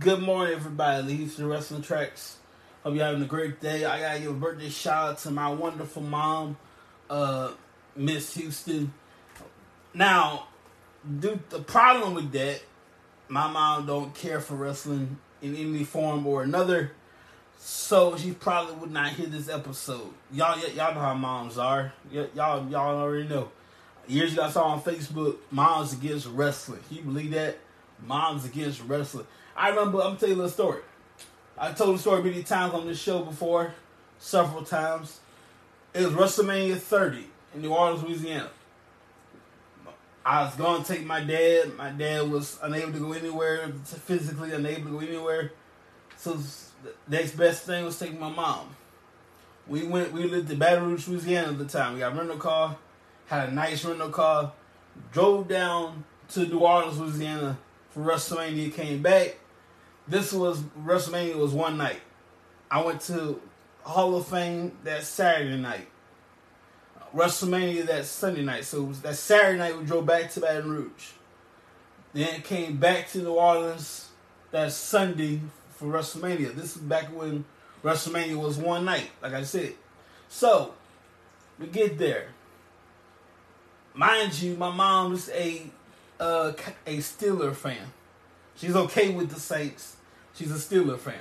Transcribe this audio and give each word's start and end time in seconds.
Good 0.00 0.22
morning, 0.22 0.54
everybody. 0.54 1.02
Leaves 1.02 1.36
the 1.36 1.44
wrestling 1.44 1.82
tracks. 1.82 2.38
Hope 2.82 2.94
you're 2.94 3.04
having 3.04 3.22
a 3.22 3.26
great 3.26 3.60
day. 3.60 3.84
I 3.84 4.18
give 4.18 4.30
a 4.30 4.32
birthday 4.32 4.70
shout 4.70 5.10
out 5.10 5.18
to 5.18 5.30
my 5.30 5.50
wonderful 5.50 6.00
mom, 6.00 6.56
uh, 7.10 7.50
Miss 7.94 8.34
Houston. 8.34 8.94
Now, 9.92 10.46
dude, 11.18 11.50
the 11.50 11.60
problem 11.60 12.14
with 12.14 12.32
that, 12.32 12.62
my 13.28 13.46
mom 13.52 13.84
don't 13.84 14.14
care 14.14 14.40
for 14.40 14.54
wrestling 14.54 15.18
in 15.42 15.54
any 15.54 15.84
form 15.84 16.26
or 16.26 16.44
another, 16.44 16.92
so 17.58 18.16
she 18.16 18.32
probably 18.32 18.76
would 18.76 18.90
not 18.92 19.10
hear 19.12 19.26
this 19.26 19.50
episode. 19.50 20.14
Y'all, 20.32 20.56
y- 20.56 20.72
y'all 20.76 20.94
know 20.94 21.00
how 21.00 21.12
moms 21.12 21.58
are. 21.58 21.92
Y- 22.10 22.26
y'all, 22.34 22.66
y'all 22.70 22.96
already 22.96 23.28
know. 23.28 23.50
Years 24.08 24.32
ago, 24.32 24.44
I 24.44 24.50
saw 24.50 24.62
on 24.64 24.80
Facebook, 24.80 25.36
moms 25.50 25.92
against 25.92 26.24
wrestling. 26.28 26.80
Can 26.88 26.96
you 26.96 27.02
believe 27.02 27.32
that? 27.32 27.58
Moms 28.06 28.46
against 28.46 28.80
wrestling. 28.84 29.26
I 29.60 29.68
remember. 29.68 29.98
I'm 29.98 30.04
gonna 30.04 30.18
tell 30.18 30.28
you 30.30 30.34
a 30.34 30.36
little 30.36 30.50
story. 30.50 30.80
I 31.58 31.72
told 31.72 31.96
the 31.96 31.98
story 31.98 32.22
many 32.22 32.42
times 32.42 32.72
on 32.72 32.86
this 32.86 32.98
show 32.98 33.22
before, 33.22 33.74
several 34.18 34.64
times. 34.64 35.20
It 35.92 36.02
was 36.02 36.14
WrestleMania 36.14 36.78
30 36.78 37.26
in 37.54 37.60
New 37.60 37.74
Orleans, 37.74 38.02
Louisiana. 38.02 38.48
I 40.24 40.44
was 40.44 40.54
going 40.54 40.82
to 40.82 40.90
take 40.90 41.04
my 41.04 41.20
dad. 41.20 41.76
My 41.76 41.90
dad 41.90 42.30
was 42.30 42.58
unable 42.62 42.92
to 42.92 42.98
go 43.00 43.12
anywhere, 43.12 43.68
physically 43.84 44.52
unable 44.52 44.84
to 44.84 44.90
go 44.92 44.98
anywhere. 45.00 45.52
So 46.16 46.34
the 46.34 46.92
next 47.08 47.32
best 47.32 47.64
thing 47.64 47.84
was 47.84 47.98
taking 47.98 48.18
my 48.18 48.30
mom. 48.30 48.74
We 49.66 49.82
went. 49.82 50.12
We 50.12 50.24
lived 50.24 50.50
in 50.50 50.58
Baton 50.58 50.88
Rouge, 50.88 51.06
Louisiana 51.06 51.48
at 51.48 51.58
the 51.58 51.66
time. 51.66 51.94
We 51.94 52.00
got 52.00 52.12
a 52.12 52.16
rental 52.16 52.38
car, 52.38 52.78
had 53.26 53.50
a 53.50 53.52
nice 53.52 53.84
rental 53.84 54.08
car, 54.08 54.52
drove 55.12 55.48
down 55.48 56.04
to 56.30 56.46
New 56.46 56.60
Orleans, 56.60 56.98
Louisiana 56.98 57.58
for 57.90 58.00
WrestleMania. 58.00 58.72
Came 58.72 59.02
back. 59.02 59.36
This 60.10 60.32
was 60.32 60.60
WrestleMania 60.84 61.36
was 61.36 61.52
one 61.52 61.78
night. 61.78 62.00
I 62.68 62.82
went 62.82 63.00
to 63.02 63.40
Hall 63.84 64.16
of 64.16 64.26
Fame 64.26 64.76
that 64.82 65.04
Saturday 65.04 65.56
night. 65.56 65.86
WrestleMania 67.14 67.86
that 67.86 68.06
Sunday 68.06 68.42
night. 68.42 68.64
So 68.64 68.86
that 69.02 69.14
Saturday 69.14 69.58
night 69.58 69.78
we 69.78 69.84
drove 69.84 70.06
back 70.06 70.32
to 70.32 70.40
Baton 70.40 70.68
Rouge. 70.68 71.10
Then 72.12 72.42
came 72.42 72.76
back 72.76 73.08
to 73.10 73.18
New 73.18 73.34
Orleans 73.34 74.08
that 74.50 74.72
Sunday 74.72 75.42
for 75.70 75.86
WrestleMania. 75.86 76.56
This 76.56 76.74
is 76.74 76.82
back 76.82 77.16
when 77.16 77.44
WrestleMania 77.84 78.34
was 78.34 78.58
one 78.58 78.84
night, 78.84 79.10
like 79.22 79.32
I 79.32 79.44
said. 79.44 79.74
So 80.28 80.74
we 81.56 81.68
get 81.68 81.98
there. 81.98 82.30
Mind 83.94 84.42
you, 84.42 84.56
my 84.56 84.74
mom's 84.74 85.28
a 85.28 85.70
uh, 86.18 86.52
a 86.84 86.96
Steeler 86.96 87.54
fan. 87.54 87.92
She's 88.56 88.74
okay 88.74 89.10
with 89.10 89.30
the 89.30 89.38
Saints. 89.38 89.98
She's 90.40 90.50
a 90.52 90.54
Steeler 90.54 90.98
fan. 90.98 91.20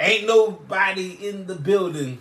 Ain't 0.00 0.26
nobody 0.26 1.28
in 1.28 1.46
the 1.46 1.54
building 1.54 2.20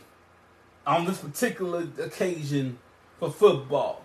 on 0.86 1.06
this 1.06 1.18
particular 1.18 1.88
occasion 2.00 2.78
for 3.18 3.32
football. 3.32 4.04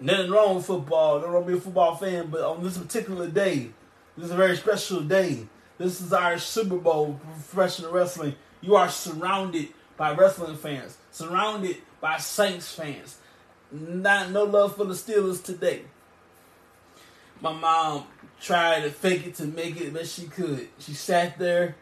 Nothing 0.00 0.32
wrong 0.32 0.56
with 0.56 0.66
football. 0.66 1.20
Don't 1.20 1.32
want 1.32 1.46
to 1.46 1.52
be 1.52 1.58
a 1.58 1.60
football 1.60 1.94
fan, 1.94 2.26
but 2.26 2.40
on 2.40 2.60
this 2.60 2.76
particular 2.76 3.28
day, 3.28 3.70
this 4.16 4.24
is 4.24 4.32
a 4.32 4.36
very 4.36 4.56
special 4.56 5.00
day. 5.00 5.46
This 5.78 6.00
is 6.00 6.12
our 6.12 6.38
Super 6.38 6.78
Bowl 6.78 7.20
professional 7.32 7.92
wrestling. 7.92 8.34
You 8.60 8.74
are 8.74 8.88
surrounded 8.88 9.68
by 9.96 10.12
wrestling 10.12 10.56
fans, 10.56 10.96
surrounded 11.12 11.76
by 12.00 12.16
Saints 12.16 12.74
fans. 12.74 13.18
Not 13.70 14.32
no 14.32 14.42
love 14.42 14.74
for 14.74 14.86
the 14.86 14.94
Steelers 14.94 15.40
today. 15.40 15.82
My 17.40 17.52
mom 17.52 18.06
tried 18.40 18.82
to 18.82 18.90
fake 18.90 19.26
it 19.26 19.34
to 19.36 19.44
make 19.44 19.80
it 19.80 19.92
but 19.92 20.06
she 20.06 20.26
could. 20.26 20.68
She 20.78 20.92
sat 20.92 21.38
there. 21.38 21.76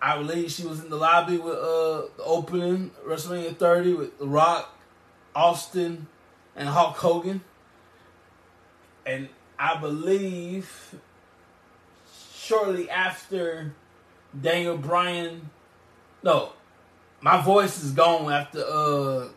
I 0.00 0.16
believe 0.18 0.50
she 0.50 0.66
was 0.66 0.82
in 0.82 0.90
the 0.90 0.96
lobby 0.96 1.36
with 1.36 1.54
uh 1.54 2.02
the 2.16 2.24
opening 2.24 2.90
WrestleMania 3.06 3.56
30 3.56 3.94
with 3.94 4.18
The 4.18 4.26
Rock, 4.26 4.76
Austin, 5.34 6.08
and 6.56 6.68
Hulk 6.68 6.96
Hogan. 6.96 7.42
And 9.06 9.28
I 9.58 9.76
believe 9.78 10.96
shortly 12.34 12.90
after 12.90 13.74
Daniel 14.40 14.76
Bryan 14.76 15.50
no, 16.22 16.52
my 17.20 17.40
voice 17.40 17.82
is 17.82 17.92
gone 17.92 18.32
after 18.32 18.64
uh 18.64 19.28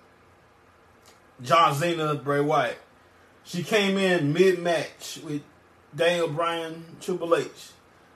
John 1.42 1.76
Cena, 1.76 2.16
Bray 2.16 2.42
Wyatt. 2.42 2.78
She 3.44 3.64
came 3.64 3.98
in 3.98 4.34
mid 4.34 4.60
match 4.60 5.20
with 5.24 5.42
Daniel 5.96 6.28
Bryan, 6.28 6.84
Triple 7.00 7.36
H. 7.36 7.48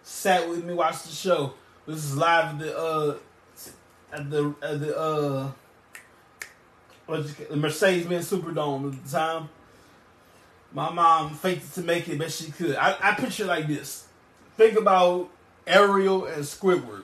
Sat 0.04 0.50
with 0.50 0.64
me, 0.66 0.74
watched 0.74 1.06
the 1.06 1.12
show. 1.12 1.54
This 1.88 1.98
is 1.98 2.16
live 2.18 2.56
at 2.56 2.60
the 2.60 2.78
uh 2.78 3.18
at 4.12 4.30
the 4.30 4.56
at 4.62 4.80
the 4.80 4.98
uh 4.98 5.52
Mercedes 7.56 8.06
Benz 8.06 8.30
Superdome 8.30 8.94
at 8.94 9.04
the 9.04 9.10
time. 9.10 9.50
My 10.72 10.92
mom 10.92 11.34
faked 11.34 11.74
to 11.76 11.82
make 11.82 12.08
it 12.08 12.20
best 12.20 12.44
she 12.44 12.52
could. 12.52 12.76
I, 12.76 12.96
I 13.02 13.16
picture 13.16 13.46
like 13.46 13.68
this. 13.68 14.06
Think 14.56 14.78
about 14.78 15.30
Ariel 15.66 16.26
and 16.26 16.44
Squidward. 16.44 17.04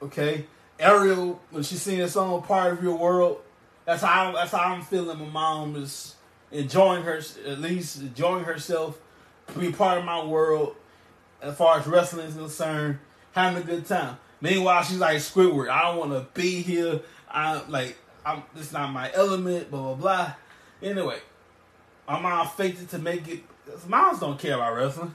Okay? 0.00 0.46
Ariel, 0.78 1.40
when 1.50 1.64
she's 1.64 1.82
singing 1.82 2.02
that 2.02 2.10
song 2.10 2.42
Part 2.42 2.74
of 2.74 2.82
Your 2.84 2.96
World, 2.96 3.40
that's 3.84 4.02
how 4.02 4.32
that's 4.32 4.52
how 4.52 4.74
I'm 4.74 4.82
feeling 4.82 5.18
my 5.18 5.24
mom 5.24 5.76
is 5.76 6.14
enjoying 6.52 7.02
her 7.02 7.20
at 7.46 7.60
least 7.60 8.00
enjoying 8.00 8.44
herself, 8.44 8.98
be 9.58 9.72
part 9.72 9.98
of 9.98 10.04
my 10.04 10.24
world 10.24 10.76
as 11.40 11.56
far 11.56 11.78
as 11.78 11.86
wrestling 11.86 12.26
is 12.26 12.34
concerned, 12.34 12.98
having 13.32 13.62
a 13.62 13.66
good 13.66 13.86
time. 13.86 14.18
Meanwhile, 14.40 14.82
she's 14.84 14.98
like 14.98 15.18
Squidward. 15.18 15.70
I 15.70 15.82
don't 15.82 15.98
want 15.98 16.12
to 16.12 16.26
be 16.40 16.62
here. 16.62 17.00
I 17.28 17.62
like 17.68 17.96
I'm. 18.24 18.42
This 18.54 18.72
not 18.72 18.92
my 18.92 19.10
element. 19.12 19.70
Blah 19.70 19.94
blah 19.94 19.94
blah. 19.94 20.34
Anyway, 20.82 21.18
my 22.06 22.20
mom 22.20 22.46
faked 22.48 22.82
it 22.82 22.88
to 22.90 22.98
make 22.98 23.26
it. 23.28 23.42
Moms 23.86 24.20
don't 24.20 24.38
care 24.38 24.54
about 24.54 24.74
wrestling. 24.74 25.14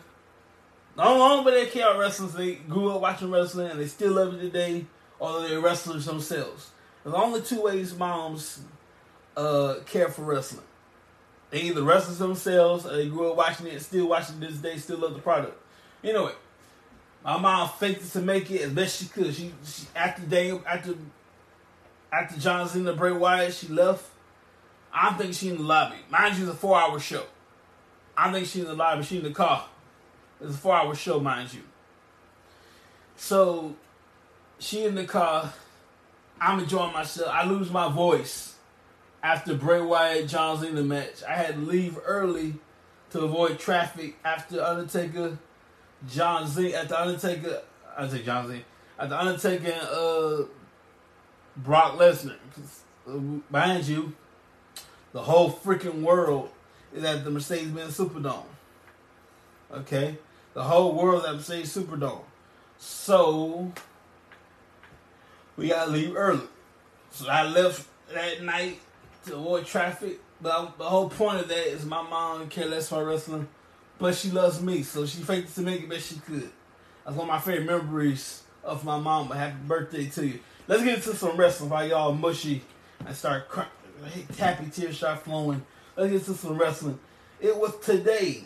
The 0.96 1.04
only 1.04 1.52
they 1.52 1.68
care 1.68 1.90
about 1.90 2.00
wrestling 2.00 2.32
they 2.36 2.56
grew 2.56 2.92
up 2.92 3.02
watching 3.02 3.32
wrestling 3.32 3.72
and 3.72 3.80
they 3.80 3.88
still 3.88 4.14
love 4.14 4.34
it 4.34 4.40
today, 4.40 4.86
or 5.20 5.42
they're 5.42 5.62
wrestlers 5.62 6.06
themselves. 6.06 6.72
There's 7.04 7.16
only 7.16 7.42
two 7.42 7.62
ways 7.62 7.96
moms 7.96 8.60
uh, 9.38 9.76
care 9.86 10.10
for 10.10 10.24
wrestling. 10.24 10.66
They 11.50 11.62
either 11.62 11.82
wrestle 11.82 12.14
themselves 12.14 12.86
or 12.86 12.96
they 12.96 13.08
grew 13.10 13.32
up 13.32 13.38
watching 13.38 13.68
it, 13.68 13.82
still 13.82 14.08
watching 14.08 14.40
this 14.40 14.58
day, 14.58 14.78
still 14.78 15.00
love 15.00 15.14
the 15.14 15.20
product. 15.20 15.58
Anyway, 16.04 16.34
my 17.24 17.38
mom 17.38 17.70
faked 17.70 18.04
it 18.04 18.10
to 18.12 18.22
make 18.22 18.50
it 18.52 18.62
as 18.62 18.72
best 18.72 19.00
she 19.00 19.08
could. 19.08 19.34
She, 19.34 19.52
she 19.66 19.88
after 19.96 20.22
Daniel 20.24 20.64
after 20.68 20.96
after 22.12 22.40
John 22.40 22.68
Cena 22.68 22.94
Bray 22.94 23.12
Wyatt, 23.12 23.54
she 23.54 23.68
left. 23.68 24.06
I 24.94 25.14
think 25.14 25.34
she 25.34 25.50
in 25.50 25.58
the 25.58 25.64
lobby. 25.64 25.98
Mind 26.10 26.38
you, 26.38 26.46
it's 26.46 26.54
a 26.54 26.58
four 26.58 26.80
hour 26.80 27.00
show. 27.00 27.26
I 28.18 28.32
think 28.32 28.48
she 28.48 28.62
in 28.62 28.66
the 28.66 28.74
lobby, 28.74 29.04
she 29.04 29.18
in 29.18 29.24
the 29.24 29.32
car. 29.32 29.66
It's 30.42 30.56
a 30.56 30.58
four 30.58 30.76
hour 30.76 30.96
show, 30.96 31.20
mind 31.20 31.54
you. 31.54 31.62
So 33.16 33.76
she 34.60 34.86
in 34.86 34.96
the 34.96 35.06
car. 35.06 35.54
I'm 36.42 36.60
enjoying 36.60 36.94
myself. 36.94 37.30
I 37.32 37.46
lose 37.46 37.70
my 37.70 37.92
voice 37.92 38.56
after 39.22 39.54
Bray 39.54 39.82
Wyatt 39.82 40.28
John 40.28 40.60
Cena 40.60 40.82
match. 40.82 41.24
I 41.28 41.36
had 41.36 41.56
to 41.56 41.62
leave 41.62 41.98
early 42.06 42.56
to 43.12 43.22
avoid 43.22 43.60
traffic 43.60 44.18
after 44.24 44.64
Undertaker 44.64 45.38
John 46.08 46.48
Z 46.48 46.74
at 46.74 46.90
the 46.90 47.00
Undertaker 47.00 47.62
I 47.98 48.08
say 48.08 48.24
John 48.24 48.48
Z 48.48 48.64
at 48.98 49.10
the 49.10 49.20
Undertaker 49.20 49.72
and 49.72 49.88
uh 49.88 50.46
Brock 51.58 51.98
Lesnar. 51.98 52.38
Uh, 53.08 53.42
mind 53.50 53.86
you, 53.86 54.14
the 55.12 55.22
whole 55.24 55.52
freaking 55.52 56.02
world 56.02 56.50
is 56.94 57.04
at 57.04 57.26
the 57.26 57.32
Mercedes-Benz 57.32 57.98
Superdome. 57.98 58.46
Okay, 59.72 60.18
the 60.54 60.64
whole 60.64 60.94
world 60.94 61.26
at 61.26 61.36
Mercedes 61.36 61.76
Superdome. 61.76 62.22
So 62.78 63.74
we 65.58 65.68
gotta 65.68 65.92
leave 65.92 66.16
early. 66.16 66.48
So 67.12 67.28
I 67.28 67.46
left 67.46 67.88
that 68.14 68.42
night 68.42 68.80
to 69.30 69.36
avoid 69.36 69.66
traffic. 69.66 70.20
But 70.42 70.78
the 70.78 70.86
whole 70.86 71.10
point 71.10 71.42
of 71.42 71.48
that 71.50 71.68
is 71.68 71.86
my 71.86 72.02
mom 72.02 72.48
care 72.50 72.66
less 72.66 72.90
for 72.90 73.04
wrestling, 73.06 73.48
but 73.98 74.16
she 74.16 74.32
loves 74.32 74.62
me, 74.62 74.84
so 74.84 75.06
she 75.06 75.22
faked 75.22 75.54
to 75.56 75.62
make 75.62 75.82
it 75.84 75.90
best 75.90 76.10
she 76.10 76.20
could. 76.20 76.50
That's 77.04 77.18
one 77.18 77.28
of 77.30 77.34
my 77.34 77.40
favorite 77.40 77.66
memories 77.66 78.44
of 78.64 78.86
my 78.86 78.98
mom. 78.98 79.28
But 79.28 79.38
happy 79.38 79.58
birthday 79.68 80.08
to 80.10 80.26
you. 80.26 80.40
Let's 80.68 80.84
get 80.84 80.96
into 80.96 81.16
some 81.16 81.36
wrestling 81.36 81.70
while 81.70 81.88
y'all 81.88 82.14
mushy 82.14 82.62
and 83.06 83.16
start 83.16 83.50
cry- 83.50 83.68
happy 84.38 84.70
tears 84.70 84.98
start 84.98 85.24
flowing. 85.24 85.66
Let's 85.96 86.12
get 86.12 86.22
into 86.22 86.34
some 86.36 86.58
wrestling. 86.58 87.00
It 87.42 87.58
was 87.58 87.78
today, 87.80 88.44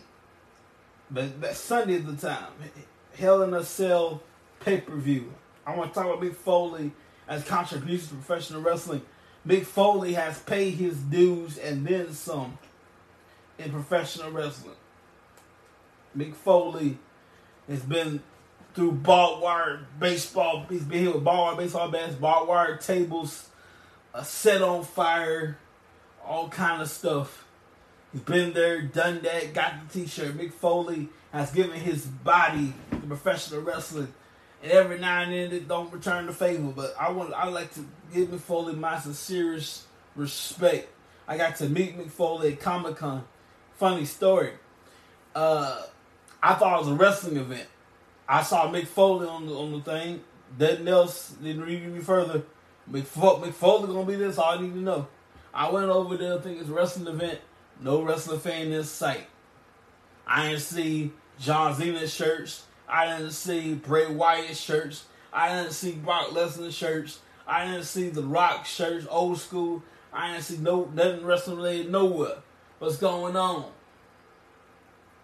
but 1.12 1.42
that 1.42 1.56
Sunday 1.56 1.96
at 1.96 2.08
the 2.08 2.16
time, 2.16 2.52
Hell 3.16 3.44
in 3.44 3.54
a 3.54 3.64
Cell 3.64 4.22
pay 4.62 4.82
per 4.82 4.96
view. 4.96 5.32
I 5.66 5.76
want 5.76 5.94
to 5.94 6.00
talk 6.00 6.06
about 6.12 6.24
Mick 6.24 6.36
Foley 6.36 6.92
as 7.28 7.44
contributions 7.44 8.10
to 8.10 8.16
professional 8.16 8.62
wrestling. 8.62 9.02
Mick 9.48 9.66
Foley 9.66 10.14
has 10.14 10.40
paid 10.40 10.76
his 10.76 10.98
dues 10.98 11.58
and 11.58 11.86
then 11.86 12.14
some 12.14 12.58
in 13.58 13.72
professional 13.72 14.32
wrestling. 14.32 14.76
Mick 16.18 16.34
Foley 16.34 16.98
It's 17.68 17.84
been 17.84 18.22
through 18.74 18.94
barbed 18.94 19.42
wire 19.42 19.88
baseball. 20.00 20.66
He's 20.70 20.84
been 20.84 21.00
here 21.00 21.14
with 21.14 21.24
barbed 21.24 21.58
wire 21.58 21.66
baseball 21.66 21.92
bats, 21.92 22.16
barbed 22.16 22.50
wire 22.50 22.78
tables, 22.78 23.50
a 24.14 24.24
set 24.24 24.62
on 24.62 24.84
fire, 24.84 25.58
all 26.26 26.50
kind 26.50 26.82
of 26.82 26.90
stuff. 26.90 27.46
He's 28.12 28.22
been 28.22 28.54
there, 28.54 28.82
done 28.82 29.22
that, 29.24 29.54
got 29.54 29.74
the 29.88 30.02
T-shirt. 30.02 30.38
Mick 30.38 30.54
Foley 30.54 31.10
has 31.32 31.52
given 31.52 31.80
his 31.80 32.06
body 32.06 32.74
to 32.92 32.98
professional 32.98 33.62
wrestling, 33.62 34.14
and 34.64 34.72
every 34.72 34.98
now 34.98 35.22
and 35.22 35.34
then 35.34 35.52
it 35.52 35.68
don't 35.68 35.92
return 35.92 36.26
the 36.26 36.34
favor. 36.34 36.72
But 36.74 36.96
I 36.98 37.12
want, 37.12 37.34
I 37.34 37.50
like 37.50 37.74
to 37.74 37.86
give 38.14 38.30
Mick 38.30 38.40
Foley 38.40 38.74
my 38.74 38.98
sincerest 38.98 39.84
respect. 40.16 40.88
I 41.28 41.38
got 41.38 41.58
to 41.58 41.68
meet 41.68 41.98
Mick 41.98 42.10
Foley 42.10 42.54
at 42.54 42.62
Comic 42.62 42.96
Con. 42.96 43.26
Funny 43.76 44.06
story. 44.06 44.52
Uh, 45.36 45.82
I 46.42 46.54
thought 46.54 46.78
it 46.78 46.86
was 46.86 46.88
a 46.88 46.96
wrestling 46.96 47.38
event. 47.38 47.68
I 48.28 48.42
saw 48.42 48.72
Mick 48.72 48.88
Foley 48.88 49.28
on 49.28 49.46
the 49.46 49.54
on 49.54 49.72
the 49.74 49.82
thing. 49.82 50.22
Nothing 50.58 50.88
else 50.88 51.30
didn't 51.32 51.64
read 51.64 51.86
me 51.86 52.00
further. 52.00 52.44
Mick 52.90 53.04
Foley, 53.04 53.50
Mick 53.50 53.54
Foley 53.54 53.88
gonna 53.88 54.06
be 54.06 54.16
this. 54.16 54.38
All 54.38 54.58
I 54.58 54.62
need 54.62 54.74
to 54.74 54.80
know. 54.80 55.08
I 55.54 55.70
went 55.70 55.90
over 55.90 56.16
there. 56.16 56.40
think 56.40 56.62
it's 56.62 56.70
wrestling 56.70 57.14
event. 57.14 57.40
No 57.82 58.02
wrestling 58.02 58.40
fan 58.40 58.72
in 58.72 58.84
sight. 58.86 59.28
I 60.26 60.48
didn't 60.48 60.62
see 60.62 61.12
John 61.38 61.76
Cena's 61.76 62.14
shirts. 62.14 62.66
I 62.94 63.08
didn't 63.08 63.32
see 63.32 63.74
Bray 63.74 64.06
Wyatt's 64.06 64.60
shirts. 64.60 65.06
I 65.34 65.50
didn't 65.50 65.74
see 65.74 65.94
Brock 65.94 66.28
Lesnar's 66.28 66.76
shirts. 66.76 67.22
I 67.48 67.66
didn't 67.66 67.86
see 67.86 68.10
The 68.10 68.22
Rock 68.22 68.68
shirts, 68.68 69.08
old 69.10 69.40
school. 69.40 69.82
I 70.14 70.32
didn't 70.34 70.44
see 70.44 70.58
no 70.58 70.88
nothing 70.94 71.26
wrestling 71.26 71.58
related 71.58 71.92
nowhere. 71.92 72.38
What's 72.78 72.98
going 72.98 73.36
on? 73.36 73.72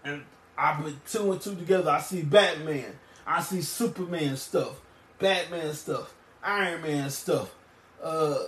And 0.04 0.24
I 0.58 0.82
put 0.82 1.06
two 1.06 1.32
and 1.32 1.40
two 1.40 1.54
together. 1.54 1.92
I 1.92 2.02
see 2.02 2.24
Batman. 2.24 2.98
I 3.28 3.44
see 3.44 3.62
Superman 3.62 4.36
stuff, 4.36 4.82
Batman 5.20 5.72
stuff, 5.74 6.12
Iron 6.44 6.82
Man 6.82 7.12
stuff. 7.12 7.54
Uh, 8.02 8.40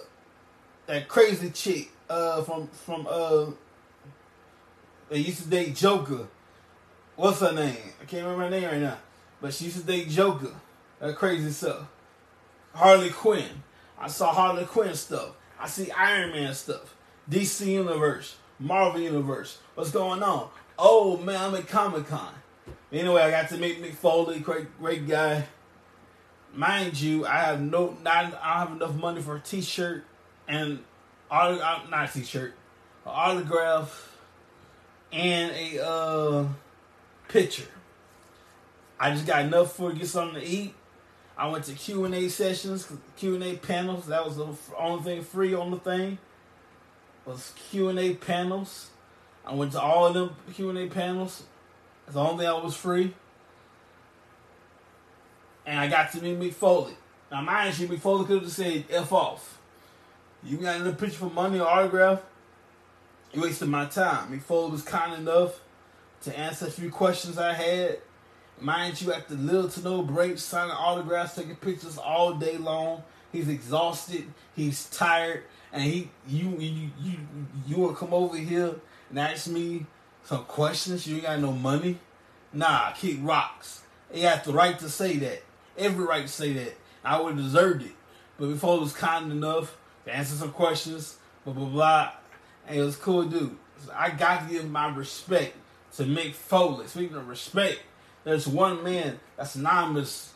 that 0.88 1.08
crazy 1.08 1.52
chick 1.52 1.92
uh 2.10 2.42
from 2.42 2.68
from 2.70 3.06
uh 3.08 3.46
they 5.10 5.20
used 5.20 5.44
to 5.44 5.48
date 5.48 5.76
Joker. 5.76 6.28
What's 7.16 7.40
her 7.42 7.52
name? 7.52 7.78
I 8.02 8.06
can't 8.06 8.24
remember 8.24 8.46
her 8.46 8.50
name 8.50 8.64
right 8.64 8.82
now. 8.82 8.98
But 9.42 9.54
she 9.54 9.66
used 9.66 9.78
to 9.78 9.84
date 9.84 10.10
Joker. 10.10 10.54
That 11.00 11.16
crazy 11.16 11.50
stuff. 11.50 11.88
Harley 12.74 13.10
Quinn. 13.10 13.64
I 14.00 14.08
saw 14.08 14.32
Harley 14.34 14.66
Quinn 14.66 14.94
stuff. 14.94 15.32
I 15.60 15.68
see 15.68 15.92
Iron 15.92 16.32
Man 16.32 16.54
stuff. 16.54 16.96
DC 17.30 17.66
Universe. 17.66 18.38
Marvel 18.60 19.02
Universe. 19.02 19.58
What's 19.76 19.92
going 19.92 20.22
on? 20.22 20.50
Oh 20.78 21.18
man, 21.18 21.42
I'm 21.42 21.56
at 21.56 21.68
Comic 21.68 22.08
Con. 22.08 22.34
Anyway, 22.92 23.22
I 23.22 23.32
got 23.32 23.50
to 23.50 23.58
meet 23.58 23.82
Mick 23.82 23.94
Foley, 23.94 24.40
great 24.40 24.78
great 24.80 25.08
guy. 25.08 25.46
Mind 26.54 27.00
you, 27.00 27.26
I 27.26 27.38
have 27.40 27.62
no 27.62 27.98
not 28.04 28.40
I 28.42 28.60
have 28.60 28.72
enough 28.72 28.96
money 28.96 29.22
for 29.22 29.38
a 29.38 29.40
T-shirt 29.40 30.04
and 30.48 30.80
uh, 31.30 31.80
not 31.90 32.10
a 32.10 32.14
T-shirt, 32.14 32.54
an 33.06 33.12
autograph 33.12 34.18
and 35.12 35.52
a 35.52 35.86
uh, 35.86 36.48
picture. 37.28 37.68
I 39.02 39.10
just 39.10 39.26
got 39.26 39.44
enough 39.44 39.76
for 39.76 39.92
get 39.92 40.08
something 40.08 40.40
to 40.40 40.48
eat. 40.48 40.76
I 41.36 41.50
went 41.50 41.66
to 41.66 41.74
Q 41.74 42.06
and 42.06 42.14
A 42.14 42.30
sessions, 42.30 42.88
Q 43.18 43.34
and 43.34 43.44
A 43.44 43.56
panels. 43.56 44.06
That 44.06 44.24
was 44.24 44.38
the 44.38 44.48
only 44.78 45.04
thing 45.04 45.24
free 45.24 45.56
on 45.56 45.72
the 45.72 45.80
thing. 45.80 46.20
Was 47.26 47.52
Q 47.72 47.90
and 47.90 47.98
A 47.98 48.14
panels. 48.14 48.92
I 49.44 49.56
went 49.56 49.72
to 49.72 49.82
all 49.82 50.06
of 50.06 50.14
them 50.14 50.36
Q 50.54 50.70
and 50.70 50.78
A 50.78 50.86
panels. 50.86 51.42
That's 52.06 52.14
the 52.14 52.20
only 52.20 52.46
thing 52.46 52.54
that 52.54 52.64
was 52.64 52.76
free. 52.76 53.16
And 55.66 55.80
I 55.80 55.88
got 55.88 56.12
to 56.12 56.22
meet 56.22 56.40
Mick 56.40 56.54
Foley. 56.54 56.94
Now, 57.32 57.42
mind 57.42 57.80
you, 57.80 57.88
Mick 57.88 58.02
Foley 58.02 58.26
could 58.26 58.36
have 58.36 58.44
just 58.44 58.58
said 58.58 58.86
"f 58.92 59.12
off." 59.12 59.60
You 60.44 60.58
got 60.58 60.76
another 60.76 60.94
picture 60.94 61.18
for 61.18 61.32
money 61.32 61.60
or 61.60 61.68
autograph? 61.68 62.22
You 63.34 63.42
wasted 63.42 63.68
my 63.68 63.86
time. 63.86 64.32
Mick 64.32 64.44
Foley 64.44 64.70
was 64.70 64.84
kind 64.84 65.20
enough 65.20 65.60
to 66.22 66.38
answer 66.38 66.68
a 66.68 66.72
few 66.72 66.92
questions 66.92 67.40
I 67.40 67.54
had. 67.54 67.98
Mind 68.62 69.02
you, 69.02 69.12
after 69.12 69.34
little 69.34 69.68
to 69.70 69.82
no 69.82 70.04
breaks, 70.04 70.44
signing 70.44 70.72
autographs, 70.72 71.34
taking 71.34 71.56
pictures 71.56 71.98
all 71.98 72.36
day 72.36 72.58
long. 72.58 73.04
He's 73.32 73.50
exhausted. 73.50 74.26
He's 74.56 74.88
tired, 74.90 75.44
and 75.74 75.82
he 75.82 76.12
you 76.28 76.50
you 76.60 76.90
you 77.02 77.18
you 77.66 77.88
to 77.88 77.96
come 77.96 78.14
over 78.14 78.38
here 78.38 78.76
and 79.10 79.20
ask 79.20 79.48
me 79.48 79.88
some 80.26 80.44
questions? 80.46 81.08
You 81.08 81.16
ain't 81.16 81.26
got 81.26 81.40
no 81.40 81.54
money. 81.54 81.98
Nah, 82.54 82.92
kick 82.92 83.18
rocks. 83.22 83.82
He 84.12 84.22
had 84.22 84.44
the 84.44 84.54
right 84.54 84.78
to 84.80 84.90
say 84.90 85.18
that. 85.18 85.42
Every 85.78 86.06
right 86.06 86.28
to 86.28 86.32
say 86.32 86.54
that. 86.54 86.74
I 87.04 87.20
would 87.20 87.36
have 87.36 87.44
deserved 87.44 87.84
it. 87.84 87.94
But 88.38 88.48
before 88.48 88.78
it 88.78 88.82
was 88.82 88.94
kind 88.94 89.32
enough 89.32 89.78
to 90.06 90.14
answer 90.14 90.36
some 90.36 90.52
questions, 90.52 91.18
blah 91.46 91.54
blah 91.54 91.66
blah. 91.66 92.12
And 92.68 92.78
it 92.78 92.84
was 92.84 92.96
cool, 92.96 93.24
dude. 93.24 93.58
So 93.84 93.92
I 93.96 94.12
got 94.12 94.48
to 94.48 94.54
give 94.54 94.70
my 94.70 94.94
respect 94.94 95.56
to 95.96 96.04
Mick 96.04 96.34
Foley. 96.34 96.88
Speaking 96.88 97.18
of 97.18 97.28
respect, 97.28 97.80
there's 98.24 98.48
one 98.48 98.84
man 98.84 99.20
that's 99.38 99.56
anonymous 99.56 100.34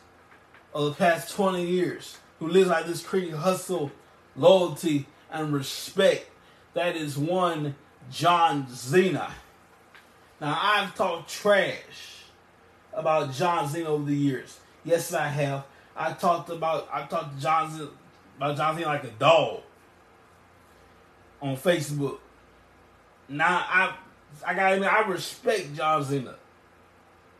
of 0.74 0.86
the 0.86 0.92
past 0.92 1.34
20 1.34 1.64
years 1.64 2.18
who 2.38 2.48
lives 2.48 2.68
like 2.68 2.86
this 2.86 3.02
creating 3.02 3.34
hustle, 3.34 3.90
loyalty, 4.34 5.06
and 5.30 5.52
respect. 5.52 6.28
That 6.74 6.96
is 6.96 7.16
one 7.16 7.74
John 8.10 8.68
Cena. 8.68 9.32
Now 10.40 10.58
I've 10.60 10.94
talked 10.94 11.30
trash 11.30 12.24
about 12.92 13.32
John 13.32 13.68
Cena 13.68 13.88
over 13.88 14.04
the 14.04 14.16
years. 14.16 14.58
Yes, 14.84 15.12
I 15.14 15.28
have. 15.28 15.64
I 15.96 16.12
talked 16.12 16.50
about 16.50 16.88
I 16.92 17.04
talked 17.04 17.36
to 17.36 17.42
John 17.42 17.70
Cena, 17.70 17.88
about 18.36 18.56
John 18.56 18.76
Cena 18.76 18.86
like 18.86 19.04
a 19.04 19.10
dog 19.10 19.62
on 21.40 21.56
Facebook. 21.56 22.18
Now 23.28 23.64
I 23.66 23.94
I 24.46 24.70
admit 24.72 24.92
I 24.92 25.06
respect 25.08 25.74
John 25.74 26.04
Cena. 26.04 26.34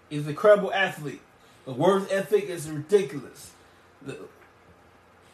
He's 0.08 0.24
an 0.24 0.30
incredible 0.30 0.72
athlete. 0.72 1.20
The 1.64 1.72
work 1.72 2.08
ethic 2.10 2.44
is 2.44 2.70
ridiculous. 2.70 3.50
The, 4.02 4.16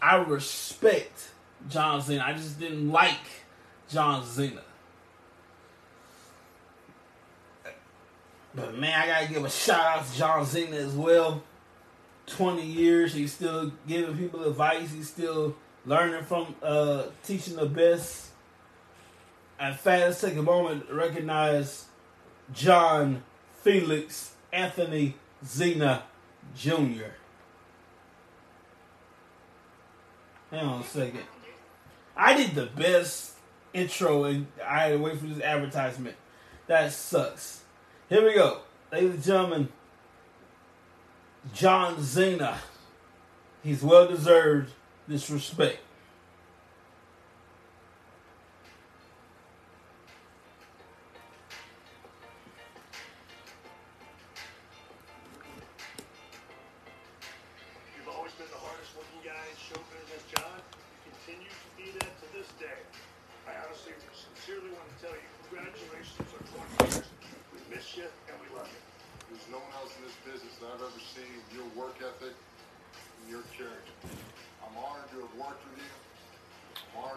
I 0.00 0.16
respect 0.16 1.30
John 1.68 2.00
Cena. 2.02 2.24
I 2.26 2.32
just 2.32 2.58
didn't 2.58 2.90
like 2.90 3.18
John 3.88 4.24
Cena. 4.24 4.62
But 8.54 8.76
man, 8.76 9.00
I 9.00 9.06
gotta 9.06 9.32
give 9.32 9.44
a 9.44 9.50
shout 9.50 9.98
out 9.98 10.06
to 10.06 10.18
John 10.18 10.46
Cena 10.46 10.76
as 10.76 10.94
well. 10.94 11.42
20 12.26 12.64
years, 12.64 13.14
he's 13.14 13.32
still 13.32 13.72
giving 13.86 14.16
people 14.16 14.44
advice. 14.44 14.90
He's 14.92 15.08
still 15.08 15.56
learning 15.84 16.24
from, 16.24 16.54
uh, 16.62 17.04
teaching 17.24 17.56
the 17.56 17.66
best. 17.66 18.28
Fact, 19.58 19.84
let's 19.84 20.20
take 20.20 20.36
a 20.36 20.42
moment 20.42 20.88
to 20.88 20.94
recognize 20.94 21.84
John 22.52 23.22
Felix 23.62 24.32
Anthony 24.52 25.16
Cena 25.42 26.04
Jr. 26.54 27.12
Hang 30.50 30.66
on 30.66 30.80
a 30.82 30.84
second. 30.84 31.22
I 32.16 32.34
did 32.34 32.54
the 32.54 32.66
best 32.66 33.32
intro 33.72 34.24
and 34.24 34.46
I 34.64 34.80
had 34.80 34.88
to 34.90 34.98
wait 34.98 35.18
for 35.18 35.26
this 35.26 35.42
advertisement. 35.42 36.16
That 36.66 36.92
sucks. 36.92 37.62
Here 38.08 38.24
we 38.24 38.34
go. 38.34 38.60
Ladies 38.92 39.14
and 39.14 39.22
gentlemen, 39.22 39.68
John 41.54 42.02
Cena. 42.02 42.58
He's 43.62 43.82
well 43.82 44.06
deserved 44.06 44.72
this 45.08 45.30
respect. 45.30 45.78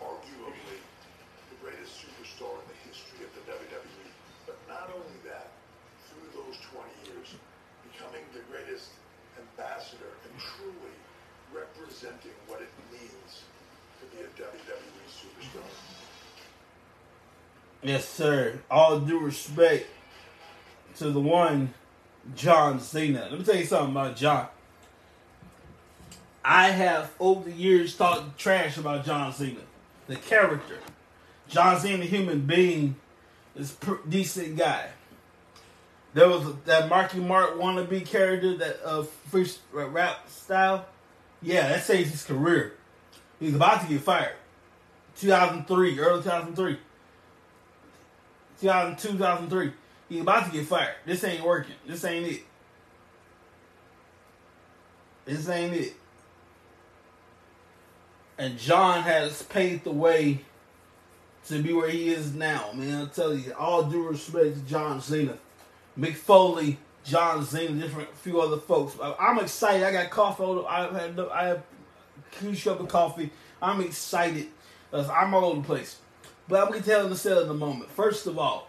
Arguably 0.00 0.80
the 1.50 1.58
greatest 1.62 2.00
superstar 2.00 2.52
in 2.60 2.66
the 2.68 2.78
history 2.88 3.24
of 3.24 3.32
the 3.34 3.42
WWE. 3.52 4.08
But 4.46 4.58
not 4.68 4.90
only 4.94 5.18
that, 5.24 5.50
through 6.08 6.28
those 6.34 6.56
20 6.72 6.88
years, 7.08 7.34
becoming 7.92 8.22
the 8.32 8.40
greatest 8.50 8.90
ambassador 9.38 10.16
and 10.24 10.32
truly 10.38 10.96
representing 11.52 12.36
what 12.46 12.60
it 12.60 12.70
means 12.92 13.42
to 14.00 14.04
be 14.16 14.22
a 14.22 14.28
WWE 14.36 15.06
superstar. 15.08 15.66
Yes, 17.82 18.08
sir. 18.08 18.58
All 18.70 19.00
due 19.00 19.20
respect 19.20 19.86
to 20.96 21.10
the 21.10 21.20
one, 21.20 21.74
John 22.34 22.80
Cena. 22.80 23.28
Let 23.30 23.38
me 23.38 23.44
tell 23.44 23.56
you 23.56 23.64
something 23.64 23.92
about 23.92 24.16
John. 24.16 24.48
I 26.44 26.70
have 26.70 27.12
over 27.18 27.50
the 27.50 27.56
years 27.56 27.96
talked 27.96 28.38
trash 28.38 28.76
about 28.76 29.04
John 29.04 29.32
Cena, 29.32 29.60
the 30.06 30.16
character. 30.16 30.78
John 31.48 31.78
Cena, 31.78 31.98
the 31.98 32.04
human 32.04 32.40
being, 32.40 32.96
is 33.54 33.76
a 33.86 33.98
decent 34.08 34.56
guy. 34.56 34.88
There 36.14 36.28
was 36.28 36.54
that 36.64 36.88
Marky 36.88 37.20
Mark 37.20 37.58
wannabe 37.58 38.06
character 38.06 38.56
that 38.56 38.80
uh, 38.84 39.02
free 39.02 39.48
rap 39.72 40.28
style. 40.28 40.86
Yeah, 41.42 41.68
that 41.68 41.84
saves 41.84 42.10
his 42.10 42.24
career. 42.24 42.74
He's 43.38 43.54
about 43.54 43.82
to 43.82 43.86
get 43.86 44.00
fired. 44.00 44.34
2003, 45.18 45.98
early 45.98 46.22
2003. 46.22 46.78
2002, 48.60 49.08
2003. 49.18 49.72
He's 50.08 50.20
about 50.22 50.46
to 50.46 50.52
get 50.52 50.66
fired. 50.66 50.94
This 51.04 51.22
ain't 51.24 51.44
working. 51.44 51.74
This 51.86 52.04
ain't 52.04 52.26
it. 52.26 52.42
This 55.26 55.48
ain't 55.48 55.74
it. 55.74 55.94
And 58.38 58.58
John 58.58 59.02
has 59.02 59.42
paved 59.42 59.84
the 59.84 59.92
way 59.92 60.42
to 61.46 61.62
be 61.62 61.72
where 61.72 61.88
he 61.88 62.08
is 62.08 62.34
now, 62.34 62.70
man. 62.74 62.98
I'll 62.98 63.06
tell 63.06 63.34
you, 63.34 63.52
all 63.54 63.84
due 63.84 64.08
respect 64.08 64.56
to 64.56 64.60
John 64.62 65.00
Cena. 65.00 65.38
Mick 65.98 66.16
Foley, 66.16 66.78
John 67.04 67.44
Cena, 67.44 67.80
different 67.80 68.14
few 68.18 68.40
other 68.40 68.58
folks. 68.58 68.96
I'm 69.18 69.38
excited. 69.38 69.84
I 69.84 69.92
got 69.92 70.10
coffee. 70.10 70.44
I've 70.68 70.92
had 70.92 71.18
I 71.18 71.46
have 71.48 71.62
huge 72.40 72.64
cup 72.64 72.80
of 72.80 72.88
coffee. 72.88 73.30
I'm 73.62 73.80
excited. 73.80 74.48
I'm 74.92 75.32
all 75.32 75.46
over 75.46 75.60
the 75.60 75.66
place. 75.66 75.98
But 76.48 76.62
I'm 76.62 76.72
gonna 76.72 76.82
tell 76.82 77.14
sale 77.14 77.40
in 77.40 77.48
a 77.48 77.54
moment. 77.54 77.90
First 77.90 78.26
of 78.26 78.38
all, 78.38 78.68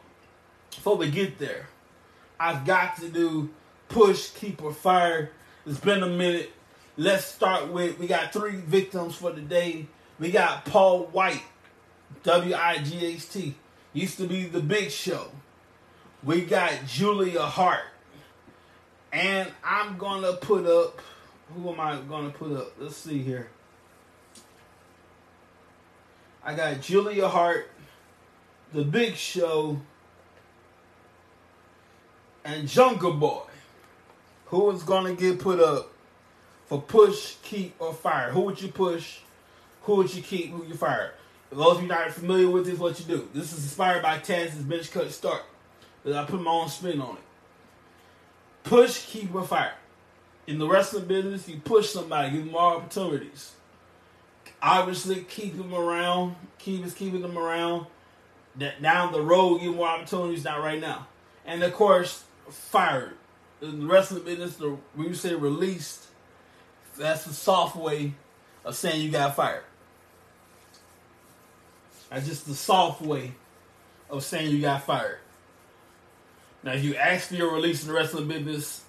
before 0.70 0.96
we 0.96 1.12
get 1.12 1.38
there, 1.40 1.68
I've 2.40 2.66
got 2.66 2.98
to 2.98 3.10
do 3.10 3.50
push, 3.90 4.30
keep 4.30 4.64
or 4.64 4.74
fire. 4.74 5.32
It's 5.66 5.80
been 5.80 6.04
a 6.04 6.08
minute. 6.08 6.52
Let's 7.00 7.26
start 7.26 7.68
with 7.68 8.00
we 8.00 8.08
got 8.08 8.34
three 8.34 8.56
victims 8.56 9.14
for 9.14 9.32
the 9.32 9.42
day. 9.42 9.86
We 10.18 10.32
got 10.32 10.66
Paul 10.66 11.06
White, 11.06 11.44
W 12.24 12.56
I 12.56 12.80
G 12.80 13.06
H 13.06 13.30
T, 13.30 13.56
used 13.94 14.18
to 14.18 14.28
be 14.28 14.46
the 14.46 14.62
Big 14.62 14.90
Show. 14.90 15.30
We 16.24 16.42
got 16.42 16.74
Julia 16.88 17.44
Hart, 17.44 17.84
and 19.14 19.48
I'm 19.64 20.00
gonna 20.00 20.34
put 20.34 20.66
up. 20.66 21.00
Who 21.54 21.70
am 21.72 21.80
I 21.80 21.98
gonna 22.10 22.32
put 22.32 22.58
up? 22.58 22.74
Let's 22.80 22.98
see 22.98 23.20
here. 23.20 23.48
I 26.44 26.56
got 26.56 26.82
Julia 26.82 27.28
Hart, 27.28 27.70
The 28.74 28.84
Big 28.84 29.16
Show, 29.16 29.80
and 32.44 32.68
Jungle 32.68 33.14
Boy. 33.14 33.44
Who 34.48 34.72
is 34.72 34.82
to 34.82 35.16
get 35.16 35.40
put 35.40 35.60
up 35.60 35.92
for 36.68 36.82
push, 36.82 37.36
keep, 37.44 37.76
or 37.80 37.94
fire? 37.94 38.32
Who 38.32 38.42
would 38.42 38.62
you 38.62 38.70
push? 38.70 39.20
Who 39.84 39.96
would 39.96 40.14
you 40.14 40.22
keep? 40.22 40.52
Who 40.52 40.66
you 40.66 40.76
fire? 40.76 41.14
For 41.50 41.56
those 41.56 41.78
of 41.78 41.84
you 41.84 41.88
not 41.88 42.12
familiar 42.12 42.50
with 42.50 42.66
this, 42.66 42.78
what 42.78 43.00
you 43.00 43.06
do. 43.06 43.30
This 43.34 43.54
is 43.54 43.64
inspired 43.64 44.04
by 44.04 44.20
Taz's 44.20 44.64
bench 44.64 44.92
cut 44.92 45.12
start. 45.12 45.44
I 46.06 46.24
put 46.26 46.42
my 46.42 46.52
own 46.52 46.70
spin 46.70 47.02
on 47.02 47.16
it. 47.16 47.22
Push, 48.64 49.06
keep, 49.08 49.34
or 49.34 49.44
fire. 49.44 49.74
In 50.46 50.60
the 50.60 50.68
wrestling 50.68 51.06
business, 51.06 51.48
you 51.50 51.58
push 51.58 51.90
somebody, 51.90 52.32
give 52.32 52.46
them 52.46 52.52
more 52.52 52.76
opportunities. 52.76 53.54
Obviously, 54.62 55.22
keep 55.22 55.58
them 55.58 55.74
around. 55.74 56.36
Keep 56.58 56.86
is 56.86 56.94
keeping 56.94 57.22
them 57.22 57.38
around. 57.38 57.86
That 58.56 58.82
down 58.82 59.12
the 59.12 59.22
road, 59.22 59.60
give 59.60 59.76
more 59.76 59.88
opportunities. 59.88 60.44
Not 60.44 60.62
right 60.62 60.80
now. 60.80 61.08
And 61.46 61.62
of 61.64 61.74
course, 61.74 62.24
fired. 62.50 63.14
In 63.62 63.82
the 63.82 63.88
wrestling 63.88 64.24
business, 64.24 64.56
the 64.56 64.78
when 64.96 65.08
you 65.08 65.14
say 65.14 65.36
released, 65.36 66.08
that's 66.98 67.26
the 67.26 67.34
soft 67.34 67.76
way 67.76 68.14
of 68.66 68.76
saying 68.76 69.02
you 69.02 69.12
got 69.12 69.36
fired. 69.36 69.64
That's 72.10 72.26
just 72.26 72.48
the 72.48 72.56
soft 72.56 73.02
way 73.02 73.34
of 74.10 74.24
saying 74.24 74.52
you 74.52 74.62
got 74.62 74.84
fired. 74.84 75.20
Now, 76.64 76.74
if 76.74 76.84
you 76.84 76.96
ask 76.96 77.30
for 77.30 77.36
your 77.36 77.54
release 77.54 77.84
in 77.84 77.90
the 77.90 77.94
wrestling 77.94 78.28
business, 78.28 78.84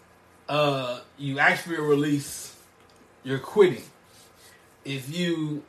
uh, 0.49 1.01
you 1.19 1.39
ask 1.39 1.65
for 1.65 1.73
your 1.73 1.87
release, 1.87 2.57
you're 3.25 3.39
quitting. 3.39 3.83
If 4.85 5.15
you 5.15 5.63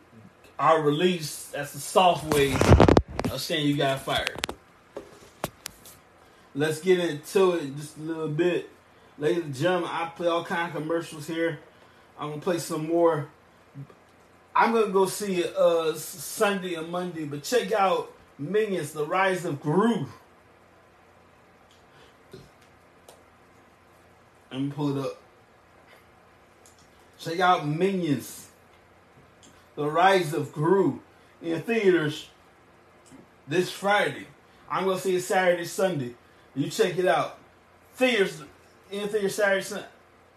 are 0.58 0.82
released, 0.82 1.52
that's 1.52 1.74
the 1.74 1.80
soft 1.80 2.34
way 2.34 2.54
of 3.32 3.42
saying 3.42 3.68
you 3.68 3.78
got 3.78 4.02
fired. 4.02 4.40
Let's 6.56 6.80
get 6.80 7.00
into 7.00 7.54
it 7.54 7.76
just 7.76 7.98
a 7.98 8.02
little 8.02 8.28
bit. 8.28 8.70
Ladies 9.18 9.44
and 9.44 9.56
gentlemen, 9.56 9.90
I 9.92 10.06
play 10.16 10.28
all 10.28 10.46
kind 10.46 10.68
of 10.68 10.82
commercials 10.82 11.28
here. 11.28 11.60
I'm 12.20 12.32
gonna 12.32 12.42
play 12.42 12.60
some 12.60 12.88
more. 12.88 13.30
I'm 14.54 14.74
gonna 14.74 14.92
go 14.92 15.06
see 15.06 15.38
it 15.38 15.56
uh, 15.56 15.96
Sunday 15.96 16.74
and 16.74 16.90
Monday, 16.90 17.24
but 17.24 17.44
check 17.44 17.72
out 17.72 18.12
Minions: 18.38 18.92
The 18.92 19.06
Rise 19.06 19.46
of 19.46 19.62
Gru. 19.62 20.08
Let 24.52 24.62
me 24.62 24.70
pull 24.70 24.98
it 24.98 25.06
up. 25.06 25.22
Check 27.20 27.40
out 27.40 27.66
Minions: 27.66 28.50
The 29.76 29.90
Rise 29.90 30.34
of 30.34 30.52
Gru 30.52 31.00
in 31.42 31.62
theaters 31.62 32.28
this 33.48 33.72
Friday. 33.72 34.28
I'm 34.70 34.84
gonna 34.86 35.00
see 35.00 35.16
it 35.16 35.22
Saturday, 35.22 35.64
Sunday. 35.64 36.16
You 36.54 36.70
check 36.70 36.98
it 36.98 37.08
out. 37.08 37.38
Theaters 37.96 38.44
in 38.92 39.08
theaters 39.08 39.36
Saturday, 39.36 39.62
Sunday. 39.62 39.88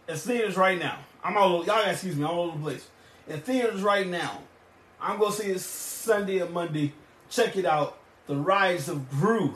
It's 0.06 0.24
theaters 0.24 0.56
right 0.56 0.78
now. 0.78 0.98
I'm 1.24 1.36
all 1.36 1.64
y'all 1.64 1.88
excuse 1.88 2.16
me, 2.16 2.24
all 2.24 2.46
over 2.46 2.56
the 2.56 2.62
place. 2.62 2.88
In 3.28 3.40
theaters 3.40 3.82
right 3.82 4.06
now. 4.06 4.40
I'm 5.00 5.18
gonna 5.18 5.32
see 5.32 5.50
it 5.50 5.60
Sunday 5.60 6.38
and 6.38 6.52
Monday. 6.52 6.92
Check 7.28 7.56
it 7.56 7.64
out. 7.64 7.98
The 8.26 8.36
Rise 8.36 8.88
of 8.88 9.10
Gru. 9.10 9.54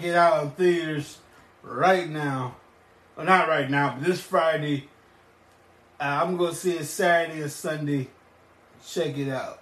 Check 0.00 0.08
it 0.08 0.16
out 0.16 0.44
in 0.44 0.50
theaters 0.52 1.18
right 1.62 2.08
now. 2.08 2.56
Well, 3.16 3.26
not 3.26 3.48
right 3.48 3.68
now, 3.68 3.96
but 3.98 4.08
this 4.08 4.18
Friday. 4.18 4.88
Uh, 6.00 6.22
I'm 6.24 6.38
going 6.38 6.52
to 6.52 6.56
see 6.56 6.72
it 6.72 6.86
Saturday 6.86 7.42
and 7.42 7.52
Sunday. 7.52 8.08
Check 8.86 9.18
it 9.18 9.30
out. 9.30 9.60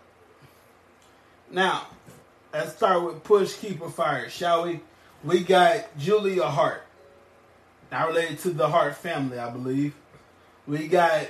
Now, 1.51 1.89
let's 2.53 2.77
start 2.77 3.03
with 3.03 3.25
Push 3.25 3.57
Keeper 3.57 3.91
Fire, 3.91 4.31
shall 4.31 4.63
we? 4.63 4.79
We 5.25 5.41
got 5.43 5.99
Julia 5.99 6.45
Hart. 6.45 6.87
Not 7.91 8.07
related 8.07 8.39
to 8.41 8.51
the 8.51 8.69
Hart 8.69 8.95
family, 8.95 9.41
I 9.41 9.51
believe. 9.51 9.97
We 10.69 10.87
got 10.87 11.27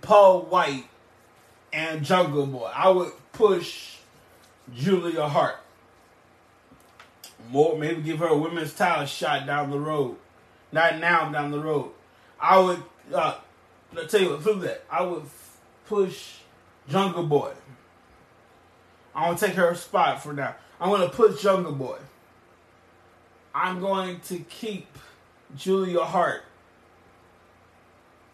Paul 0.00 0.42
White 0.42 0.88
and 1.72 2.04
Jungle 2.04 2.46
Boy. 2.46 2.72
I 2.74 2.88
would 2.88 3.12
push 3.32 3.98
Julia 4.74 5.28
Hart 5.28 5.60
more 7.48 7.78
maybe 7.78 8.02
give 8.02 8.18
her 8.18 8.26
a 8.26 8.36
women's 8.36 8.74
title 8.74 9.06
shot 9.06 9.46
down 9.46 9.70
the 9.70 9.78
road. 9.78 10.16
Not 10.72 10.98
now, 10.98 11.30
down 11.30 11.50
the 11.50 11.60
road. 11.60 11.90
I 12.40 12.58
would 12.58 12.82
uh 13.12 13.36
let's 13.94 14.12
tell 14.12 14.20
you 14.20 14.30
what, 14.30 14.42
through 14.42 14.60
that. 14.60 14.84
I 14.90 15.02
would 15.02 15.22
f- 15.22 15.58
push 15.86 16.34
Jungle 16.88 17.24
Boy. 17.24 17.52
I 19.14 19.26
want 19.26 19.38
to 19.38 19.46
take 19.46 19.54
her 19.56 19.74
spot 19.74 20.22
for 20.22 20.32
now. 20.32 20.54
I'm 20.80 20.90
gonna 20.90 21.08
push 21.08 21.42
Jungle 21.42 21.72
Boy. 21.72 21.98
I'm 23.54 23.80
going 23.80 24.20
to 24.20 24.38
keep 24.38 24.86
Julia 25.56 26.04
Hart. 26.04 26.44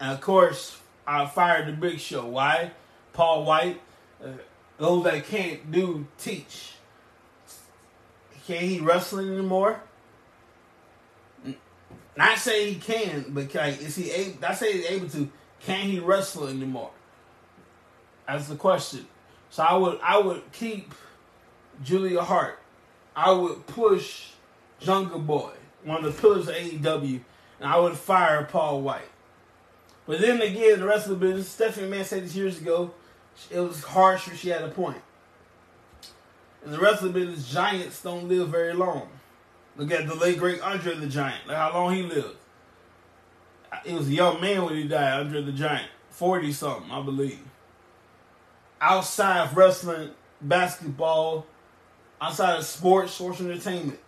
And 0.01 0.13
of 0.13 0.21
course, 0.21 0.79
I 1.07 1.25
fired 1.27 1.69
the 1.69 1.73
big 1.73 1.99
show. 1.99 2.27
Why? 2.27 2.73
Paul 3.13 3.45
White. 3.45 3.81
Uh, 4.23 4.29
those 4.77 5.05
that 5.05 5.25
can't 5.25 5.71
do 5.71 6.07
teach. 6.19 6.74
Can 8.47 8.61
he 8.61 8.81
wrestle 8.81 9.21
anymore? 9.21 9.81
Not 12.17 12.39
saying 12.39 12.75
he 12.75 12.81
can, 12.81 13.27
but 13.31 13.49
can, 13.49 13.71
is 13.71 13.97
he 13.97 14.11
able? 14.11 14.41
Not 14.41 14.59
he's 14.59 14.87
able 14.87 15.09
to. 15.09 15.31
Can 15.61 15.89
he 15.89 15.99
wrestle 15.99 16.47
anymore? 16.47 16.91
That's 18.27 18.49
the 18.49 18.57
question. 18.57 19.07
So 19.51 19.63
I 19.63 19.75
would 19.75 19.99
I 20.03 20.19
would 20.19 20.43
keep 20.53 20.95
Julia 21.83 22.23
Hart. 22.23 22.59
I 23.17 23.33
would 23.33 23.67
push 23.67 24.31
Jungle 24.81 25.21
Boy, 25.21 25.53
one 25.85 26.05
of 26.05 26.15
the 26.15 26.21
pillars 26.21 26.49
of 26.49 26.55
AEW, 26.55 27.21
and 27.61 27.69
I 27.69 27.79
would 27.79 27.97
fire 27.97 28.45
Paul 28.45 28.83
White. 28.83 29.03
But 30.07 30.21
then 30.21 30.43
again, 30.43 30.81
the 30.81 30.87
rest 30.87 31.07
of 31.07 31.19
the 31.19 31.27
business, 31.27 31.49
Stephanie 31.49 31.89
Man 31.89 32.05
said 32.05 32.25
this 32.25 32.35
years 32.35 32.61
ago, 32.61 32.93
it 33.51 33.61
was 33.61 33.83
harsh, 33.83 34.29
but 34.29 34.37
she 34.37 34.51
had 34.51 34.63
a 34.63 34.69
point. 34.69 35.03
And 36.65 36.73
the 36.73 36.79
rest 36.79 37.03
of 37.03 37.17
it 37.17 37.29
is 37.29 37.51
giants 37.51 38.03
don't 38.03 38.29
live 38.29 38.49
very 38.49 38.73
long. 38.73 39.09
Look 39.77 39.91
at 39.91 40.07
the 40.07 40.15
late 40.15 40.39
great 40.39 40.61
Andre 40.61 40.95
the 40.95 41.07
Giant. 41.07 41.47
Look 41.47 41.57
how 41.57 41.73
long 41.75 41.95
he 41.95 42.03
lived. 42.03 42.37
He 43.85 43.93
was 43.93 44.09
a 44.09 44.13
young 44.13 44.41
man 44.41 44.65
when 44.65 44.75
he 44.75 44.85
died, 44.85 45.21
Andre 45.21 45.43
the 45.43 45.53
Giant. 45.53 45.89
40 46.11 46.53
something, 46.53 46.91
I 46.91 47.03
believe. 47.03 47.41
Outside 48.81 49.41
of 49.41 49.57
wrestling, 49.57 50.11
basketball, 50.41 51.47
outside 52.21 52.59
of 52.59 52.65
sports, 52.65 53.15
sports 53.15 53.41
entertainment, 53.41 53.99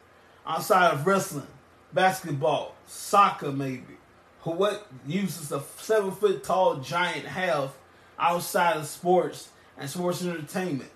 outside 0.47 0.93
of 0.93 1.07
wrestling, 1.07 1.49
basketball, 1.93 2.75
soccer 2.87 3.51
maybe. 3.51 3.97
Who 4.43 4.53
what 4.53 4.87
uses 5.07 5.51
a 5.51 5.63
seven 5.79 6.13
foot 6.13 6.45
tall 6.45 6.77
giant 6.77 7.27
have 7.27 7.73
outside 8.19 8.77
of 8.77 8.87
sports 8.87 9.49
and 9.77 9.91
sports 9.91 10.23
entertainment? 10.23 10.91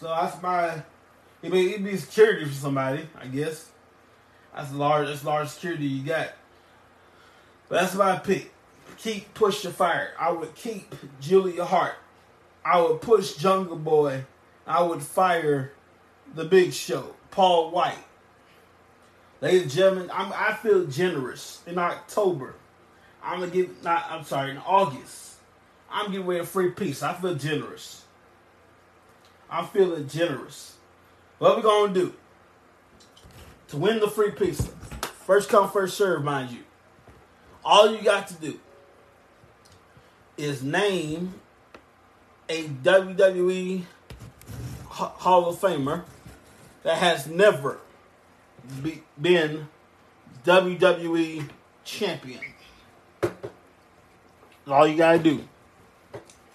So 0.00 0.08
that's 0.08 0.40
my. 0.42 0.82
It'd 1.42 1.52
be, 1.52 1.70
it'd 1.70 1.84
be 1.84 1.96
security 1.96 2.44
for 2.44 2.54
somebody, 2.54 3.08
I 3.20 3.26
guess. 3.26 3.70
That's 4.54 4.72
large. 4.72 5.08
That's 5.08 5.24
large 5.24 5.48
security 5.48 5.86
you 5.86 6.04
got. 6.04 6.32
But 7.68 7.82
that's 7.82 7.94
my 7.94 8.18
pick. 8.18 8.52
Keep 8.98 9.34
push 9.34 9.62
the 9.62 9.70
fire. 9.70 10.12
I 10.18 10.30
would 10.32 10.54
keep 10.54 10.94
Julia 11.20 11.64
Hart. 11.64 11.94
I 12.64 12.80
would 12.80 13.00
push 13.00 13.34
Jungle 13.36 13.76
Boy. 13.76 14.24
I 14.66 14.82
would 14.82 15.02
fire 15.02 15.72
the 16.34 16.44
Big 16.44 16.72
Show, 16.72 17.14
Paul 17.30 17.70
White. 17.70 17.98
Ladies 19.40 19.62
and 19.62 19.70
gentlemen, 19.70 20.10
I'm, 20.12 20.32
I 20.32 20.54
feel 20.54 20.86
generous 20.86 21.62
in 21.66 21.78
October. 21.78 22.54
I'm 23.22 23.40
gonna 23.40 23.52
give. 23.52 23.82
Not. 23.82 24.06
I'm 24.10 24.24
sorry. 24.24 24.50
In 24.50 24.58
August, 24.58 25.34
I'm 25.90 26.10
giving 26.10 26.26
away 26.26 26.38
a 26.38 26.44
free 26.44 26.70
piece. 26.70 27.02
I 27.02 27.12
feel 27.14 27.34
generous. 27.34 28.05
I'm 29.50 29.66
feeling 29.66 30.08
generous. 30.08 30.76
What 31.38 31.56
we 31.56 31.62
gonna 31.62 31.92
do 31.92 32.14
to 33.68 33.76
win 33.76 34.00
the 34.00 34.08
free 34.08 34.30
pizza? 34.30 34.64
First 35.26 35.48
come, 35.48 35.70
first 35.70 35.96
serve, 35.96 36.24
mind 36.24 36.50
you. 36.50 36.60
All 37.64 37.94
you 37.94 38.02
got 38.02 38.28
to 38.28 38.34
do 38.34 38.60
is 40.36 40.62
name 40.62 41.34
a 42.48 42.64
WWE 42.64 43.82
Hall 44.88 45.48
of 45.48 45.56
Famer 45.56 46.04
that 46.82 46.98
has 46.98 47.26
never 47.26 47.78
be, 48.82 49.02
been 49.20 49.68
WWE 50.44 51.48
champion. 51.84 52.40
All 54.66 54.86
you 54.86 54.96
gotta 54.96 55.18
do. 55.18 55.46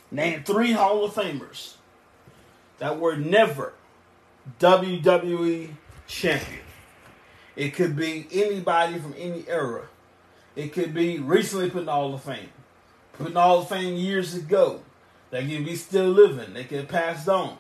Name 0.10 0.44
three 0.44 0.72
Hall 0.72 1.06
of 1.06 1.14
Famers 1.14 1.76
that 2.82 3.00
were 3.00 3.16
never 3.16 3.74
WWE 4.60 5.70
champion. 6.08 6.64
It 7.56 7.76
could 7.76 7.96
be 7.96 8.26
anybody 8.32 8.98
from 8.98 9.14
any 9.16 9.46
era. 9.48 9.84
It 10.56 10.74
could 10.74 10.92
be 10.92 11.20
recently 11.20 11.70
put 11.70 11.82
in 11.82 11.86
the 11.86 11.92
Hall 11.92 12.16
of 12.16 12.24
Fame. 12.24 12.50
Put 13.14 13.28
in 13.28 13.34
the 13.36 13.40
Hall 13.40 13.60
of 13.60 13.70
Fame 13.70 13.98
years 13.98 14.34
ago. 14.34 14.82
They 15.30 15.48
could 15.48 15.64
be 15.64 15.76
still 15.76 16.10
living. 16.10 16.56
They 16.56 16.64
could 16.64 16.90
passed 16.90 17.30
on. 17.30 17.56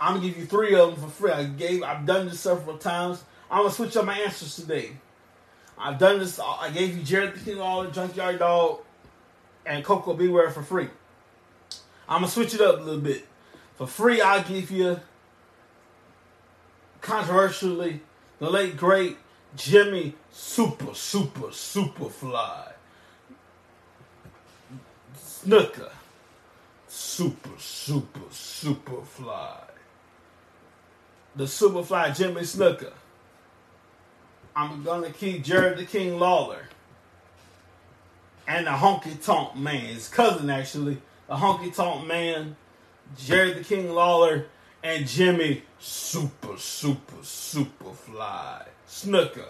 I'm 0.00 0.14
gonna 0.14 0.26
give 0.26 0.38
you 0.38 0.46
three 0.46 0.74
of 0.76 0.92
them 0.92 1.10
for 1.10 1.14
free. 1.14 1.30
I 1.30 1.44
gave 1.44 1.82
I've 1.82 2.06
done 2.06 2.26
this 2.26 2.40
several 2.40 2.78
times. 2.78 3.22
I'm 3.50 3.64
gonna 3.64 3.70
switch 3.70 3.98
up 3.98 4.06
my 4.06 4.18
answers 4.18 4.56
today. 4.56 4.92
I've 5.76 5.98
done 5.98 6.20
this 6.20 6.40
uh, 6.40 6.46
I 6.46 6.70
gave 6.70 6.96
you 6.96 7.02
Jerry 7.02 7.26
the 7.26 7.38
King 7.38 7.58
Lawler, 7.58 7.90
Junkyard 7.90 8.38
Dog, 8.38 8.80
and 9.66 9.84
Koko 9.84 10.14
B. 10.14 10.28
Ware 10.28 10.50
for 10.50 10.62
free. 10.62 10.88
I'm 12.08 12.22
gonna 12.22 12.28
switch 12.28 12.54
it 12.54 12.62
up 12.62 12.80
a 12.80 12.82
little 12.82 12.98
bit. 12.98 13.26
For 13.82 13.88
free, 13.88 14.20
I'll 14.20 14.44
give 14.44 14.70
you 14.70 15.00
controversially 17.00 18.00
the 18.38 18.48
late 18.48 18.76
great 18.76 19.16
Jimmy 19.56 20.14
Super 20.30 20.94
Super 20.94 21.50
Super 21.50 22.08
Fly 22.08 22.74
Snuka. 25.18 25.90
Super 26.86 27.58
Super 27.58 28.20
Super 28.30 29.02
Fly. 29.02 29.64
The 31.34 31.44
Superfly 31.48 32.16
Jimmy 32.16 32.42
Snuka. 32.42 32.92
I'm 34.54 34.84
gonna 34.84 35.10
keep 35.10 35.42
Jerry 35.42 35.74
the 35.74 35.86
King 35.86 36.20
Lawler. 36.20 36.68
and 38.46 38.68
the 38.68 38.70
Honky 38.70 39.20
Tonk 39.24 39.56
Man, 39.56 39.86
his 39.86 40.06
cousin 40.06 40.50
actually, 40.50 40.98
the 41.26 41.34
Honky 41.34 41.74
Tonk 41.74 42.06
Man, 42.06 42.54
Jerry 43.16 43.52
the 43.54 43.64
King 43.64 43.92
Lawler, 43.92 44.46
and 44.82 45.06
Jimmy 45.06 45.62
Super 45.78 46.56
Super 46.56 47.22
Super 47.22 47.92
Fly 47.92 48.66
Snuka. 48.88 49.46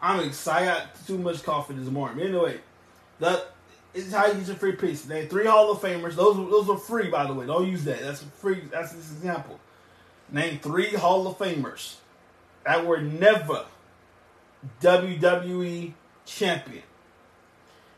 I'm 0.00 0.26
excited. 0.26 0.68
I 0.68 0.74
got 0.74 1.06
too 1.06 1.18
much 1.18 1.42
coffee 1.42 1.74
this 1.74 1.88
morning. 1.88 2.26
Anyway, 2.26 2.60
that 3.18 3.52
is 3.94 4.12
how 4.12 4.26
you 4.26 4.34
get 4.34 4.46
your 4.46 4.56
free 4.56 4.72
piece. 4.72 5.02
They 5.02 5.26
three 5.26 5.46
Hall 5.46 5.70
of 5.70 5.78
Famers. 5.78 6.14
Those 6.14 6.36
those 6.36 6.68
are 6.68 6.78
free, 6.78 7.08
by 7.08 7.26
the 7.26 7.32
way. 7.32 7.46
Don't 7.46 7.66
use 7.66 7.84
that. 7.84 8.00
That's 8.00 8.22
free. 8.22 8.62
That's 8.70 8.92
this 8.92 9.12
example. 9.12 9.58
Name 10.30 10.58
three 10.58 10.90
Hall 10.90 11.26
of 11.26 11.38
Famers 11.38 11.96
that 12.64 12.84
were 12.84 13.00
never 13.00 13.64
WWE 14.82 15.92
champion. 16.24 16.82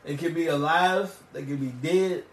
They 0.05 0.15
could 0.15 0.33
be 0.33 0.47
alive. 0.47 1.21
They 1.33 1.43
could 1.43 1.59
be 1.59 1.73
dead 1.87 2.23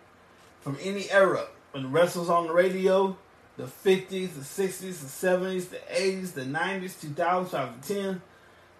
from 0.60 0.76
any 0.80 1.10
era. 1.10 1.46
When 1.76 1.82
the 1.82 1.90
wrestlers 1.90 2.30
on 2.30 2.46
the 2.46 2.54
radio, 2.54 3.18
the 3.58 3.64
50s, 3.64 4.08
the 4.08 4.62
60s, 4.62 4.80
the 4.80 5.28
70s, 5.28 5.68
the 5.68 5.76
80s, 5.92 6.32
the 6.32 6.40
90s, 6.40 6.94
2000s, 6.94 7.02
2010. 7.02 8.22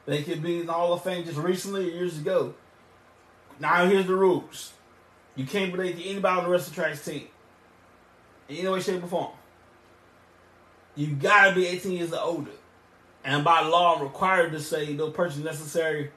They 0.07 0.23
could 0.23 0.43
be 0.43 0.61
in 0.61 0.67
the 0.67 0.73
Hall 0.73 0.95
of 0.95 1.03
Fame 1.05 1.27
just 1.27 1.37
recently, 1.37 1.93
years 1.93 2.17
ago. 2.17 2.55
Now 3.61 3.85
here's 3.85 4.07
the 4.07 4.15
rules. 4.15 4.73
You 5.35 5.45
can't 5.45 5.75
relate 5.75 5.99
to 5.99 6.05
anybody 6.09 6.39
on 6.39 6.45
the 6.45 6.51
Wrestle 6.51 6.73
Tracks 6.73 7.05
team. 7.05 7.27
In 8.49 8.57
any 8.57 8.69
way, 8.69 8.81
shape, 8.81 9.05
or 9.05 9.09
form. 9.09 9.33
You 10.95 11.09
gotta 11.09 11.55
be 11.55 11.67
18 11.67 11.93
years 11.93 12.15
or 12.15 12.21
older. 12.21 12.53
And 13.27 13.45
by 13.45 13.61
law, 13.61 13.97
I'm 13.97 14.05
required 14.05 14.53
to 14.53 14.61
say 14.61 14.95
no 14.95 15.11
person 15.11 15.45
necessary. 15.45 16.13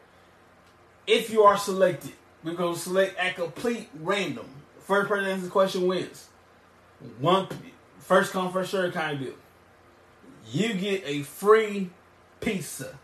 If 1.05 1.29
you 1.29 1.43
are 1.43 1.57
selected, 1.57 2.13
we're 2.41 2.55
to 2.55 2.73
select 2.77 3.17
at 3.17 3.35
complete 3.35 3.89
random. 3.99 4.47
First 4.79 5.09
person 5.09 5.25
to 5.25 5.31
answer 5.31 5.43
the 5.43 5.51
question 5.51 5.85
wins. 5.85 6.28
One 7.19 7.47
first 7.99 8.31
come 8.31 8.51
first 8.51 8.71
serve 8.71 8.93
kind 8.93 9.17
of 9.17 9.23
deal. 9.23 9.35
You 10.51 10.73
get 10.73 11.03
a 11.05 11.23
free 11.23 11.89
pizza. 12.41 12.97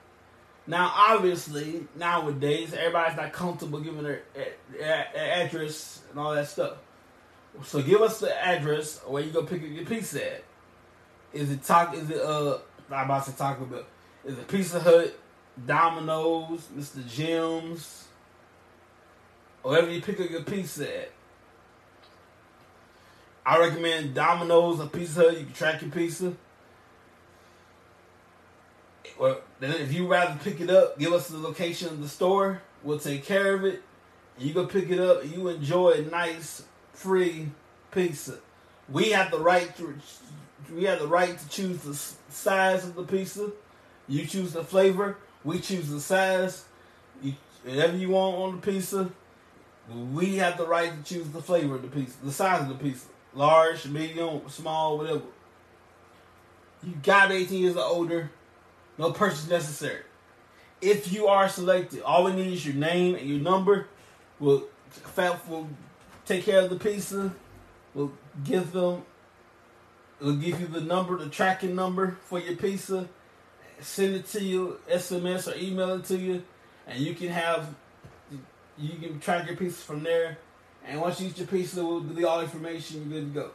Now, 0.68 0.92
obviously, 0.96 1.88
nowadays 1.96 2.74
everybody's 2.74 3.16
not 3.16 3.32
comfortable 3.32 3.80
giving 3.80 4.04
their, 4.04 4.24
address 5.16 6.02
and 6.10 6.20
all 6.20 6.34
that 6.34 6.48
stuff. 6.48 6.78
So 7.64 7.82
give 7.82 8.02
us 8.02 8.20
the 8.20 8.36
address 8.36 9.00
where 9.06 9.24
you 9.24 9.32
go 9.32 9.44
pick 9.44 9.62
up 9.62 9.70
your 9.70 9.86
pizza 9.86 10.34
at. 10.34 10.44
Is 11.34 11.52
it 11.52 11.64
talk? 11.64 11.94
Is 11.96 12.10
it 12.10 12.22
uh? 12.22 12.58
I'm 12.90 13.06
about 13.06 13.26
to 13.26 13.36
talk 13.36 13.60
about. 13.60 13.88
Is 14.24 14.38
it 14.38 14.48
Pizza 14.48 14.80
Hut, 14.80 15.18
Domino's, 15.66 16.68
Mr. 16.76 17.06
Jim's, 17.08 18.08
or 19.64 19.72
wherever 19.72 19.92
you 19.92 20.02
pick 20.02 20.20
up 20.20 20.30
your 20.30 20.44
pizza 20.44 21.02
at? 21.02 21.12
I 23.46 23.60
recommend 23.60 24.16
Domino's 24.16 24.80
or 24.80 24.88
Pizza 24.88 25.22
Hut. 25.22 25.38
You 25.38 25.46
can 25.46 25.54
track 25.54 25.82
your 25.82 25.92
pizza. 25.92 26.34
Well, 29.20 29.40
if 29.62 29.94
you 29.94 30.08
rather 30.08 30.38
pick 30.44 30.60
it 30.60 30.70
up, 30.70 30.98
give 30.98 31.14
us 31.14 31.28
the 31.28 31.38
location 31.38 31.90
of 31.90 32.02
the 32.02 32.10
store. 32.10 32.62
We'll 32.84 33.00
take 33.00 33.24
care 33.24 33.54
of 33.54 33.64
it. 33.64 33.82
You 34.38 34.54
go 34.54 34.66
pick 34.66 34.90
it 34.90 35.00
up. 35.00 35.24
and 35.24 35.32
You 35.32 35.48
enjoy 35.48 35.92
a 35.92 36.02
nice 36.02 36.64
free 36.94 37.50
pizza. 37.92 38.40
We 38.90 39.12
have 39.12 39.32
the 39.32 39.40
right 39.40 39.76
to 39.78 39.96
we 40.74 40.86
have 40.86 41.00
the 41.00 41.08
right 41.08 41.38
to 41.38 41.50
choose 41.50 41.80
the 41.82 41.94
size 42.34 42.84
of 42.84 42.96
the 42.96 43.04
pizza. 43.04 43.52
You 44.08 44.26
choose 44.26 44.54
the 44.54 44.64
flavor. 44.64 45.18
We 45.44 45.60
choose 45.60 45.90
the 45.90 46.00
size. 46.00 46.66
You, 47.22 47.34
whatever 47.64 47.96
you 47.96 48.10
want 48.10 48.36
on 48.38 48.56
the 48.60 48.72
pizza. 48.72 49.12
We 50.14 50.38
have 50.38 50.58
the 50.58 50.66
right 50.66 50.92
to 50.92 51.14
choose 51.14 51.30
the 51.30 51.42
flavor 51.42 51.76
of 51.76 51.84
the 51.84 51.88
pizza, 51.88 52.18
the 52.24 52.32
size 52.32 52.62
of 52.62 52.70
the 52.70 52.76
pizza, 52.84 53.06
large, 53.36 53.86
medium, 53.86 54.42
small, 54.48 54.98
whatever. 54.98 55.22
You 56.84 56.94
got 57.04 57.32
18 57.32 57.62
years 57.62 57.76
or 57.76 57.84
older. 57.84 58.32
No 58.98 59.12
purchase 59.12 59.50
necessary. 59.50 60.02
If 60.82 61.12
you 61.12 61.28
are 61.28 61.50
selected, 61.50 62.02
all 62.04 62.26
we 62.26 62.34
need 62.34 62.54
is 62.54 62.66
your 62.66 62.76
name 62.76 63.16
and 63.16 63.28
your 63.28 63.40
number. 63.40 63.88
We'll, 64.40 64.66
will 65.48 65.70
take 66.26 66.46
care 66.46 66.62
of 66.62 66.70
the 66.70 66.78
pizza. 66.78 67.34
We'll 67.94 68.14
give 68.44 68.72
them. 68.72 69.04
We'll 70.20 70.36
give 70.36 70.62
you 70.62 70.68
the 70.68 70.82
number, 70.82 71.18
the 71.18 71.30
tracking 71.30 71.76
number 71.76 72.18
for 72.22 72.40
your 72.40 72.56
pizza. 72.56 73.08
Send 73.82 74.16
it 74.16 74.28
to 74.28 74.44
you, 74.44 74.80
SMS 74.90 75.52
or 75.52 75.58
email 75.58 75.96
it 75.96 76.06
to 76.06 76.18
you, 76.18 76.44
and 76.88 77.00
you 77.00 77.14
can 77.14 77.30
have. 77.30 77.74
You 78.78 78.98
can 79.00 79.20
track 79.20 79.48
your 79.48 79.56
pizza 79.56 79.82
from 79.82 80.04
there. 80.04 80.38
And 80.88 81.02
once 81.02 81.20
you 81.20 81.28
eat 81.28 81.38
your 81.38 81.48
pizza, 81.48 81.84
we'll 81.84 82.02
delete 82.02 82.26
all 82.26 82.42
information. 82.42 83.10
You're 83.10 83.22
good 83.22 83.34
to 83.34 83.40
go. 83.40 83.52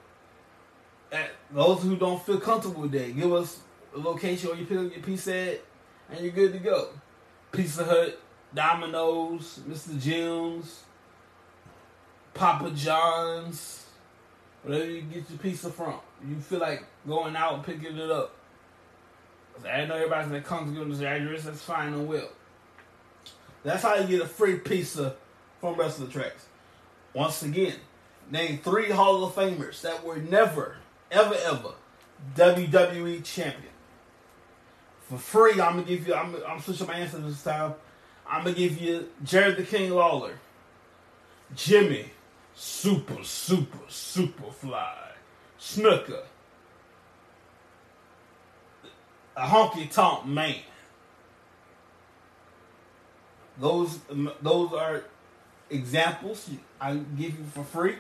Those 1.53 1.83
who 1.83 1.97
don't 1.97 2.25
feel 2.25 2.41
comfortable 2.41 2.83
with 2.83 2.93
that, 2.93 3.17
give 3.17 3.33
us 3.33 3.61
a 3.95 3.99
location 3.99 4.51
where 4.51 4.59
you 4.59 4.67
pick 4.67 4.79
up 4.79 4.93
your 4.93 5.03
pizza 5.03 5.35
at, 5.35 5.61
and 6.11 6.21
you're 6.21 6.33
good 6.33 6.53
to 6.53 6.59
go. 6.59 6.89
Pizza 7.53 7.85
Hut, 7.85 8.21
Domino's, 8.55 9.61
Mr. 9.69 10.01
Jim's, 10.01 10.85
Papa 12.35 12.71
John's, 12.71 13.87
whatever 14.63 14.87
you 14.87 15.03
get 15.03 15.29
your 15.29 15.39
pizza 15.39 15.71
from. 15.71 15.95
You 16.29 16.37
feel 16.37 16.61
like 16.61 16.85
going 17.07 17.35
out 17.35 17.55
and 17.55 17.65
picking 17.65 17.97
it 17.97 18.11
up. 18.11 18.35
I 19.69 19.85
know 19.85 19.97
everybody's 19.97 20.31
that 20.31 20.45
comes 20.45 20.77
to 20.77 20.85
this 20.85 21.01
address, 21.01 21.45
that's 21.45 21.63
fine 21.63 21.93
and 21.93 22.09
well. 22.09 22.31
That's 23.63 23.83
how 23.83 23.97
you 23.97 24.07
get 24.07 24.23
a 24.23 24.29
free 24.29 24.57
pizza 24.57 25.17
from 25.61 25.75
Wrestle 25.75 26.07
Tracks. 26.07 26.47
Once 27.13 27.43
again, 27.43 27.75
name 28.31 28.59
three 28.59 28.91
Hall 28.91 29.25
of 29.25 29.35
Famers 29.35 29.81
that 29.83 30.05
were 30.05 30.17
never, 30.17 30.77
ever, 31.11 31.35
ever 31.45 31.73
WWE 32.37 33.25
champion. 33.25 33.73
For 35.09 35.19
free, 35.19 35.61
I'm 35.61 35.75
gonna 35.75 35.83
give 35.83 36.07
you. 36.07 36.15
I'm, 36.15 36.37
I'm 36.47 36.61
switching 36.61 36.87
my 36.87 36.95
answer 36.95 37.19
this 37.19 37.43
time. 37.43 37.75
I'm 38.29 38.45
gonna 38.45 38.55
give 38.55 38.81
you 38.81 39.09
Jerry 39.25 39.55
the 39.55 39.65
King 39.65 39.91
Lawler, 39.91 40.39
Jimmy, 41.57 42.13
Super 42.55 43.25
Super 43.25 43.79
Super 43.89 44.53
Fly, 44.53 45.13
Snuka, 45.59 46.23
a 49.37 49.47
Honky 49.47 49.91
Tonk 49.91 50.27
Man. 50.27 50.57
Those 53.59 53.99
those 54.41 54.73
are 54.73 55.03
examples 55.71 56.51
I 56.81 56.95
give 56.95 57.39
you 57.39 57.45
for 57.53 57.65
free. 57.65 57.97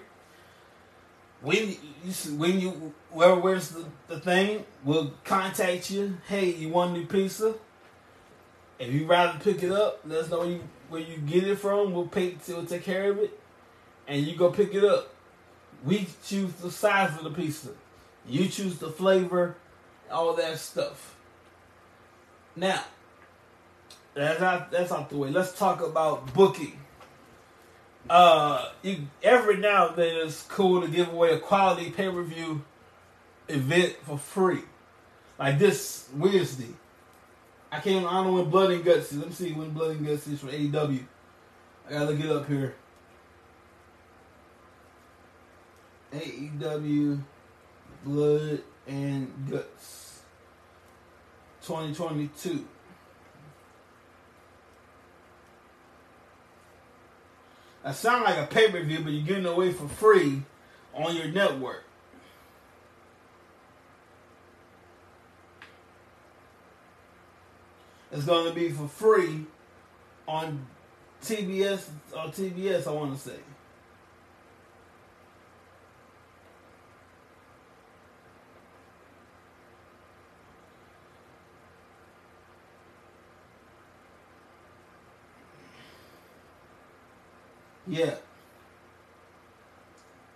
When 1.43 1.69
you 1.69 2.13
when 2.37 2.61
you 2.61 2.95
where 3.11 3.35
where's 3.37 3.71
the, 3.71 3.85
the 4.09 4.21
thing? 4.21 4.65
We'll 4.85 5.13
contact 5.25 5.91
you. 5.91 6.19
Hey, 6.29 6.51
you 6.51 6.69
want 6.69 6.91
a 6.91 7.01
new 7.01 7.07
pizza? 7.07 7.55
If 8.79 8.93
you 8.93 9.07
rather 9.07 9.39
pick 9.39 9.63
it 9.63 9.73
up, 9.73 10.01
let 10.05 10.25
us 10.25 10.31
know 10.31 10.41
where 10.41 10.49
you 10.49 10.61
where 10.89 11.01
you 11.01 11.17
get 11.19 11.45
it 11.45 11.57
from. 11.57 11.95
We'll 11.95 12.09
pay 12.09 12.37
we'll 12.49 12.67
take 12.67 12.85
care 12.85 13.11
of 13.11 13.19
it, 13.19 13.39
and 14.07 14.27
you 14.27 14.37
go 14.37 14.51
pick 14.51 14.75
it 14.75 14.85
up. 14.85 15.15
We 15.85 16.09
choose 16.25 16.53
the 16.55 16.71
size 16.71 17.17
of 17.17 17.25
the 17.25 17.31
pizza. 17.31 17.71
You 18.29 18.49
choose 18.49 18.79
the 18.79 18.91
flavor, 18.91 19.57
all 20.11 20.35
that 20.35 20.59
stuff. 20.59 21.17
Now, 22.55 22.85
that's 24.13 24.43
out 24.43 24.71
that's 24.71 24.93
out 24.93 25.09
the 25.09 25.17
way. 25.17 25.31
Let's 25.31 25.59
talk 25.59 25.81
about 25.81 26.35
booking. 26.35 26.80
Uh, 28.09 28.71
you 28.83 29.07
every 29.23 29.57
now 29.59 29.89
and 29.89 29.97
then 29.97 30.17
it's 30.27 30.43
cool 30.43 30.81
to 30.81 30.89
give 30.89 31.09
away 31.13 31.33
a 31.33 31.39
quality 31.39 31.91
pay 31.91 32.09
per 32.09 32.23
view 32.23 32.65
event 33.49 33.97
for 34.05 34.19
free, 34.19 34.63
like 35.39 35.59
this 35.59 36.09
Wednesday. 36.17 36.75
I 37.73 37.81
came 37.81 38.05
on 38.05 38.33
when 38.35 38.51
Blood 38.51 38.73
and 38.73 38.85
Guts. 38.85 39.13
Let 39.13 39.29
me 39.29 39.33
see 39.33 39.53
when 39.53 39.71
Blood 39.71 39.97
and 39.97 40.07
Guts 40.07 40.27
is 40.27 40.41
for 40.41 40.49
AEW. 40.49 41.05
I 41.89 41.93
gotta 41.93 42.07
look 42.07 42.21
it 42.21 42.31
up 42.31 42.49
here. 42.49 42.75
AEW 46.13 47.23
Blood 48.05 48.63
and 48.89 49.33
Guts 49.49 50.23
2022. 51.63 52.67
That 57.91 57.97
sound 57.97 58.23
like 58.23 58.39
a 58.39 58.47
pay 58.47 58.71
per 58.71 58.81
view, 58.85 59.01
but 59.01 59.13
you're 59.13 59.27
getting 59.27 59.47
away 59.47 59.73
for 59.73 59.89
free 59.89 60.43
on 60.95 61.17
your 61.17 61.27
network. 61.27 61.83
It's 68.13 68.25
going 68.25 68.47
to 68.47 68.55
be 68.55 68.71
for 68.71 68.87
free 68.87 69.47
on 70.29 70.69
TBS 71.21 71.89
or 72.13 72.27
TBS. 72.27 72.87
I 72.87 72.93
want 72.93 73.13
to 73.13 73.29
say. 73.29 73.41
Yeah. 87.91 88.15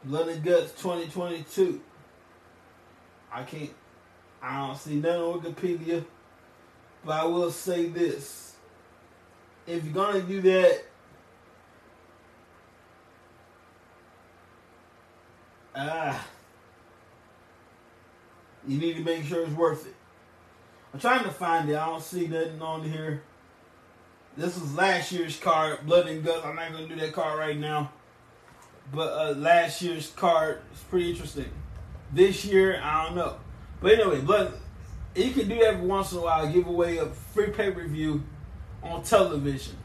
Blood 0.03 0.29
and 0.29 0.43
Guts 0.43 0.73
2022. 0.73 1.81
I 3.33 3.45
can't, 3.45 3.71
I 4.43 4.67
don't 4.67 4.77
see 4.77 4.97
nothing 4.97 5.21
on 5.21 5.40
Wikipedia, 5.40 6.05
but 7.05 7.12
I 7.12 7.25
will 7.27 7.53
say 7.53 7.87
this. 7.87 8.57
If 9.69 9.85
you're 9.85 9.95
gonna 9.95 10.21
do 10.23 10.40
that, 10.40 10.85
ah, 15.77 16.27
you 18.67 18.79
need 18.79 18.97
to 18.97 19.03
make 19.05 19.25
sure 19.25 19.45
it's 19.45 19.55
worth 19.55 19.87
it. 19.87 19.95
I'm 20.93 20.99
trying 20.99 21.23
to 21.23 21.31
find 21.31 21.71
it. 21.71 21.77
I 21.77 21.87
don't 21.87 22.03
see 22.03 22.27
nothing 22.27 22.61
on 22.61 22.83
here. 22.83 23.23
This 24.37 24.59
was 24.59 24.75
last 24.75 25.12
year's 25.12 25.38
card, 25.38 25.87
Blood 25.87 26.09
and 26.09 26.25
Guts. 26.25 26.44
I'm 26.44 26.57
not 26.57 26.73
gonna 26.73 26.88
do 26.88 26.97
that 26.97 27.12
card 27.12 27.38
right 27.38 27.57
now, 27.57 27.92
but 28.92 29.12
uh, 29.12 29.38
last 29.38 29.81
year's 29.81 30.11
card 30.11 30.61
is 30.73 30.81
pretty 30.81 31.11
interesting. 31.11 31.51
This 32.12 32.44
year, 32.44 32.81
I 32.83 33.05
don't 33.05 33.16
know. 33.16 33.37
But 33.81 33.92
anyway, 33.92 34.20
Blood, 34.20 34.53
you 35.14 35.31
can 35.31 35.49
do 35.49 35.55
that 35.57 35.75
every 35.75 35.87
once 35.87 36.11
in 36.11 36.18
a 36.18 36.23
while. 36.23 36.51
Give 36.51 36.66
away 36.66 36.97
a 36.97 37.07
free 37.07 37.51
pay 37.51 37.70
per 37.70 37.87
view 37.87 38.25
on 38.83 39.05
television, 39.05 39.77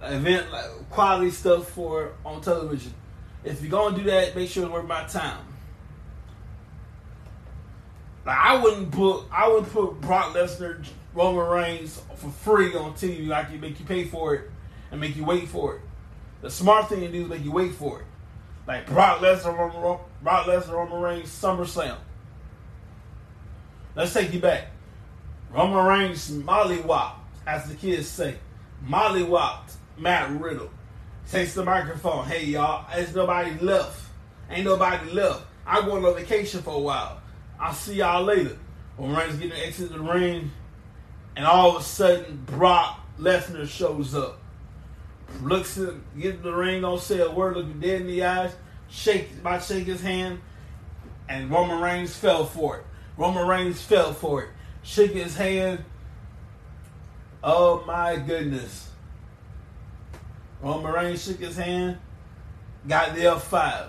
event 0.00 0.52
like 0.52 0.88
quality 0.90 1.30
stuff 1.30 1.68
for 1.70 2.12
on 2.24 2.40
television. 2.40 2.94
If 3.42 3.62
you're 3.62 3.70
gonna 3.70 3.96
do 3.96 4.04
that, 4.04 4.36
make 4.36 4.48
sure 4.48 4.64
it's 4.64 4.72
worth 4.72 4.86
my 4.86 5.04
time. 5.06 5.44
Like 8.24 8.38
I 8.38 8.62
wouldn't 8.62 8.92
put 8.92 9.24
I 9.32 9.48
wouldn't 9.48 9.72
put 9.72 10.00
Brock 10.00 10.34
Lesnar, 10.34 10.86
Roman 11.16 11.48
Reigns 11.48 11.98
for 12.16 12.28
free 12.28 12.74
on 12.74 12.92
TV 12.92 13.26
like 13.26 13.50
you 13.50 13.58
make 13.58 13.80
you 13.80 13.86
pay 13.86 14.04
for 14.04 14.34
it 14.34 14.50
and 14.90 15.00
make 15.00 15.16
you 15.16 15.24
wait 15.24 15.48
for 15.48 15.76
it. 15.76 15.80
The 16.42 16.50
smart 16.50 16.90
thing 16.90 17.00
to 17.00 17.08
do 17.10 17.22
is 17.22 17.28
make 17.28 17.42
you 17.42 17.50
wait 17.50 17.74
for 17.74 18.00
it. 18.00 18.06
Like 18.68 18.86
Brock 18.86 19.20
Lesnar, 19.20 19.56
Roman, 19.56 19.80
Ro- 19.80 20.04
Brock 20.22 20.46
Lesnar, 20.46 20.72
Roman 20.72 21.00
Reigns, 21.00 21.28
SummerSlam. 21.30 21.96
Let's 23.94 24.12
take 24.12 24.34
you 24.34 24.40
back. 24.40 24.66
Roman 25.50 25.86
Reigns 25.86 26.30
mollywop, 26.30 27.12
as 27.46 27.66
the 27.66 27.74
kids 27.76 28.06
say, 28.08 28.34
mollywopped 28.86 29.72
Matt 29.96 30.30
Riddle. 30.38 30.68
Takes 31.30 31.54
the 31.54 31.64
microphone. 31.64 32.26
Hey 32.26 32.44
y'all, 32.44 32.86
there's 32.94 33.14
nobody 33.14 33.58
left. 33.60 34.06
Ain't 34.50 34.66
nobody 34.66 35.10
left. 35.12 35.46
I'm 35.66 35.86
going 35.86 36.04
on 36.04 36.14
vacation 36.14 36.60
for 36.60 36.74
a 36.74 36.78
while. 36.78 37.22
I'll 37.58 37.72
see 37.72 37.94
y'all 37.94 38.22
later. 38.22 38.58
When 38.98 39.14
Reigns 39.16 39.36
getting 39.36 39.58
exit 39.58 39.92
the 39.92 39.98
ring, 39.98 40.50
and 41.36 41.44
all 41.44 41.76
of 41.76 41.82
a 41.82 41.84
sudden 41.84 42.42
Brock 42.46 43.00
Lesnar 43.18 43.68
shows 43.68 44.14
up. 44.14 44.38
Looks 45.42 45.78
at 45.78 45.94
gets 46.18 46.42
the 46.42 46.52
ring, 46.52 46.82
don't 46.82 47.00
say 47.00 47.20
a 47.20 47.30
word, 47.30 47.56
looking 47.56 47.78
dead 47.78 48.00
in 48.00 48.06
the 48.06 48.24
eyes, 48.24 48.54
shake 48.88 49.30
about 49.32 49.62
shake 49.62 49.86
his 49.86 50.00
hand, 50.00 50.40
and 51.28 51.50
Roman 51.50 51.80
Reigns 51.80 52.16
fell 52.16 52.46
for 52.46 52.78
it. 52.78 52.84
Roman 53.16 53.46
Reigns 53.46 53.82
fell 53.82 54.12
for 54.12 54.44
it. 54.44 54.48
Shook 54.82 55.12
his 55.12 55.36
hand. 55.36 55.84
Oh 57.42 57.82
my 57.86 58.16
goodness. 58.16 58.90
Roman 60.62 60.92
Reigns 60.92 61.24
shook 61.24 61.38
his 61.38 61.56
hand, 61.56 61.98
got 62.86 63.14
the 63.14 63.22
F5. 63.22 63.88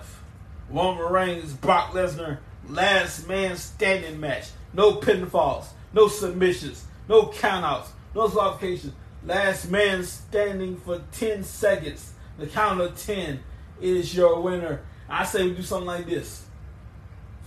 Roman 0.69 1.11
Reigns, 1.11 1.53
Brock 1.53 1.91
Lesnar, 1.91 2.39
last 2.67 3.27
man 3.27 3.55
standing 3.57 4.19
match. 4.19 4.49
No 4.73 4.95
pinfalls, 4.95 5.67
no 5.93 6.07
submissions, 6.07 6.85
no 7.07 7.27
countouts, 7.27 7.89
no 8.13 8.25
disqualifications. 8.25 8.93
Last 9.23 9.69
man 9.69 10.03
standing 10.03 10.77
for 10.77 11.01
10 11.13 11.43
seconds. 11.43 12.13
The 12.37 12.47
count 12.47 12.81
of 12.81 12.97
10 12.97 13.39
is 13.81 14.15
your 14.15 14.41
winner. 14.41 14.81
I 15.09 15.25
say 15.25 15.43
we 15.43 15.55
do 15.55 15.61
something 15.63 15.87
like 15.87 16.05
this. 16.05 16.45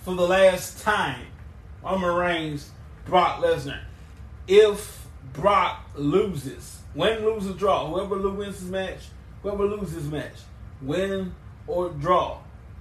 For 0.03 0.15
the 0.15 0.27
last 0.27 0.83
time, 0.83 1.27
Roman 1.83 2.15
Reigns, 2.15 2.71
Brock 3.07 3.43
Lesnar. 3.43 3.83
If 4.49 5.07
Brock 5.33 5.91
loses, 5.95 6.81
win, 6.95 7.25
lose, 7.25 7.49
or 7.49 7.53
draw, 7.53 7.87
whoever 7.89 8.17
wins 8.31 8.61
this 8.61 8.71
match, 8.71 9.01
whoever 9.43 9.65
loses 9.65 9.95
this 9.95 10.05
match, 10.05 10.35
win 10.83 11.35
or 11.67 11.91
draw, 11.91 12.39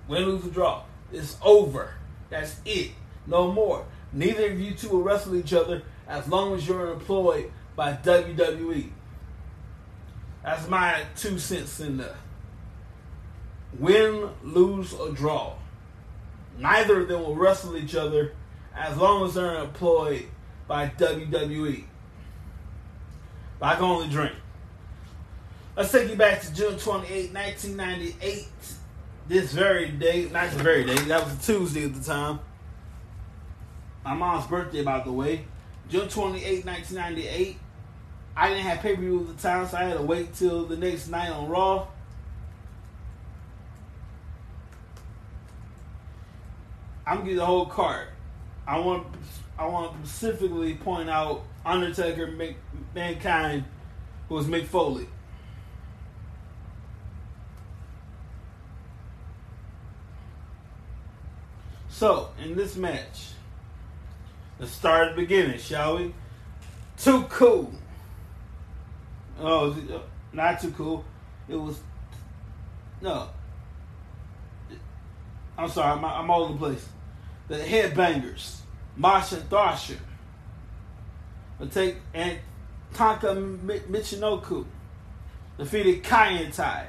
win, 0.08 0.26
lose, 0.26 0.46
or 0.46 0.50
draw, 0.50 0.84
it's 1.12 1.38
over. 1.44 1.94
That's 2.30 2.60
it. 2.66 2.92
No 3.28 3.52
more. 3.52 3.86
Neither 4.12 4.52
of 4.52 4.60
you 4.60 4.74
two 4.74 4.90
will 4.90 5.04
wrestle 5.04 5.36
each 5.36 5.54
other 5.54 5.84
as 6.10 6.28
long 6.28 6.56
as 6.56 6.68
you're 6.68 6.92
employed 6.92 7.52
by 7.76 7.94
WWE. 7.94 8.90
That's 10.44 10.68
my 10.68 11.04
two 11.16 11.38
cents 11.38 11.80
in 11.80 11.98
there. 11.98 12.18
Win, 13.78 14.30
lose, 14.44 14.94
or 14.94 15.12
draw. 15.12 15.54
Neither 16.58 17.02
of 17.02 17.08
them 17.08 17.22
will 17.22 17.36
wrestle 17.36 17.78
each 17.78 17.96
other 17.96 18.34
as 18.76 18.98
long 18.98 19.26
as 19.26 19.36
they're 19.36 19.60
employed 19.60 20.26
by 20.68 20.88
WWE. 20.90 21.84
But 23.60 23.66
I 23.66 23.76
can 23.76 23.84
only 23.84 24.10
drink. 24.10 24.34
Let's 25.78 25.92
take 25.92 26.10
you 26.10 26.16
back 26.16 26.42
to 26.42 26.54
June 26.54 26.78
28, 26.78 27.34
1998. 27.34 28.48
This 29.28 29.54
very 29.54 29.90
day, 29.90 30.28
not 30.32 30.50
the 30.52 30.64
very 30.64 30.84
day, 30.84 30.96
that 30.96 31.24
was 31.24 31.34
a 31.36 31.54
Tuesday 31.54 31.86
at 31.86 31.94
the 31.94 32.04
time. 32.04 32.40
My 34.04 34.16
mom's 34.16 34.48
birthday, 34.48 34.84
by 34.84 35.02
the 35.02 35.12
way. 35.12 35.46
June 35.90 36.08
28, 36.08 36.66
1998. 36.66 37.58
I 38.38 38.50
didn't 38.50 38.64
have 38.64 38.80
pay 38.80 38.96
per 38.96 39.02
view 39.02 39.22
at 39.22 39.36
the 39.36 39.42
time, 39.42 39.68
so 39.68 39.78
I 39.78 39.84
had 39.84 39.98
to 39.98 40.04
wait 40.04 40.34
till 40.34 40.66
the 40.66 40.78
next 40.78 41.08
night 41.08 41.30
on 41.30 41.50
Raw. 41.50 41.88
I'm 47.08 47.26
you 47.26 47.36
the 47.36 47.46
whole 47.46 47.66
card. 47.66 48.08
I 48.68 48.78
want 48.80 49.08
I 49.58 49.66
want 49.66 50.00
to 50.04 50.08
specifically 50.08 50.76
point 50.76 51.10
out 51.10 51.42
Undertaker, 51.66 52.28
Mc, 52.28 52.56
Mankind, 52.94 53.66
who 54.30 54.36
was 54.36 54.46
Mick 54.46 54.68
Foley. 54.68 55.08
So 61.90 62.30
in 62.42 62.56
this 62.56 62.76
match, 62.76 63.32
let's 64.60 64.72
start 64.72 65.10
at 65.10 65.16
the 65.16 65.22
beginning, 65.22 65.58
shall 65.58 65.98
we? 65.98 66.14
Too 66.98 67.24
cool. 67.30 67.72
Oh, 69.40 69.72
uh, 69.72 70.00
not 70.34 70.60
too 70.60 70.72
cool. 70.72 71.06
It 71.48 71.56
was 71.56 71.80
no. 73.02 73.30
I'm 75.58 75.70
sorry, 75.70 75.92
I'm, 75.92 76.06
I'm 76.06 76.30
all 76.30 76.44
over 76.44 76.54
the 76.54 76.60
place. 76.60 76.88
The 77.48 77.58
headbangers, 77.58 78.58
Marsh 78.96 79.32
and 79.32 79.50
Thrasher. 79.50 79.98
Take 81.72 81.98
and 82.14 82.40
Taka 82.94 83.28
Michinoku 83.28 84.66
defeated 85.58 86.04
Kaientai, 86.04 86.86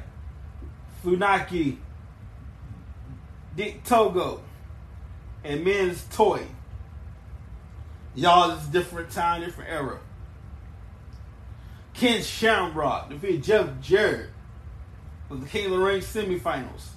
Funaki, 1.05 1.77
Dick 3.57 3.83
Togo, 3.85 4.43
and 5.43 5.65
Men's 5.65 6.05
Teioh. 6.05 6.47
Y'all, 8.15 8.51
it's 8.51 8.67
different 8.67 9.11
time, 9.11 9.43
different 9.43 9.71
era. 9.71 9.99
Ken 11.95 12.23
Shamrock 12.23 13.11
defeated 13.11 13.43
Jeff 13.43 13.69
Jarrett 13.81 14.31
for 15.29 15.37
the 15.37 15.47
King 15.47 15.67
of 15.67 15.73
the 15.73 15.79
Ring 15.79 16.01
semifinals. 16.01 16.89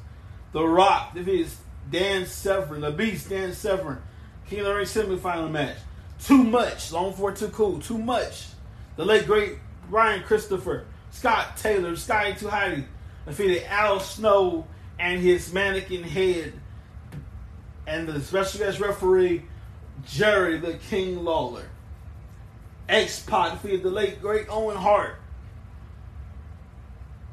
The 0.54 0.66
Rock 0.66 1.14
defeated 1.14 1.52
Dan 1.92 2.26
Severn, 2.26 2.82
the 2.82 2.92
Beast 2.92 3.30
Dan 3.30 3.54
Severn, 3.54 4.02
King 4.48 4.62
of 4.62 4.66
the 4.66 4.76
Ring 4.76 4.86
semifinal 4.86 5.52
match. 5.52 5.78
Too 6.24 6.44
much, 6.44 6.92
long 6.92 7.14
for 7.14 7.32
too 7.32 7.50
cool, 7.50 7.80
too 7.80 7.98
much. 7.98 8.48
The 8.96 9.06
late 9.06 9.26
great 9.26 9.58
Brian 9.90 10.24
Christopher, 10.24 10.86
Scott 11.12 11.58
Taylor, 11.58 11.96
Scotty 11.96 12.34
Heidi 12.48 12.86
defeated 13.26 13.66
Al 13.66 14.00
Snow 14.00 14.66
and 15.00 15.20
his 15.22 15.52
mannequin 15.54 16.04
head, 16.04 16.54
and 17.86 18.08
the 18.08 18.22
special 18.22 18.60
guest 18.62 18.80
referee 18.80 19.44
Jerry 20.06 20.58
the 20.58 20.74
King 20.74 21.24
Lawler. 21.24 21.70
X 22.90 23.22
Pac 23.22 23.54
defeated 23.54 23.84
the 23.84 23.90
late 23.90 24.22
great 24.22 24.48
Owen 24.50 24.78
Hart. 24.78 25.16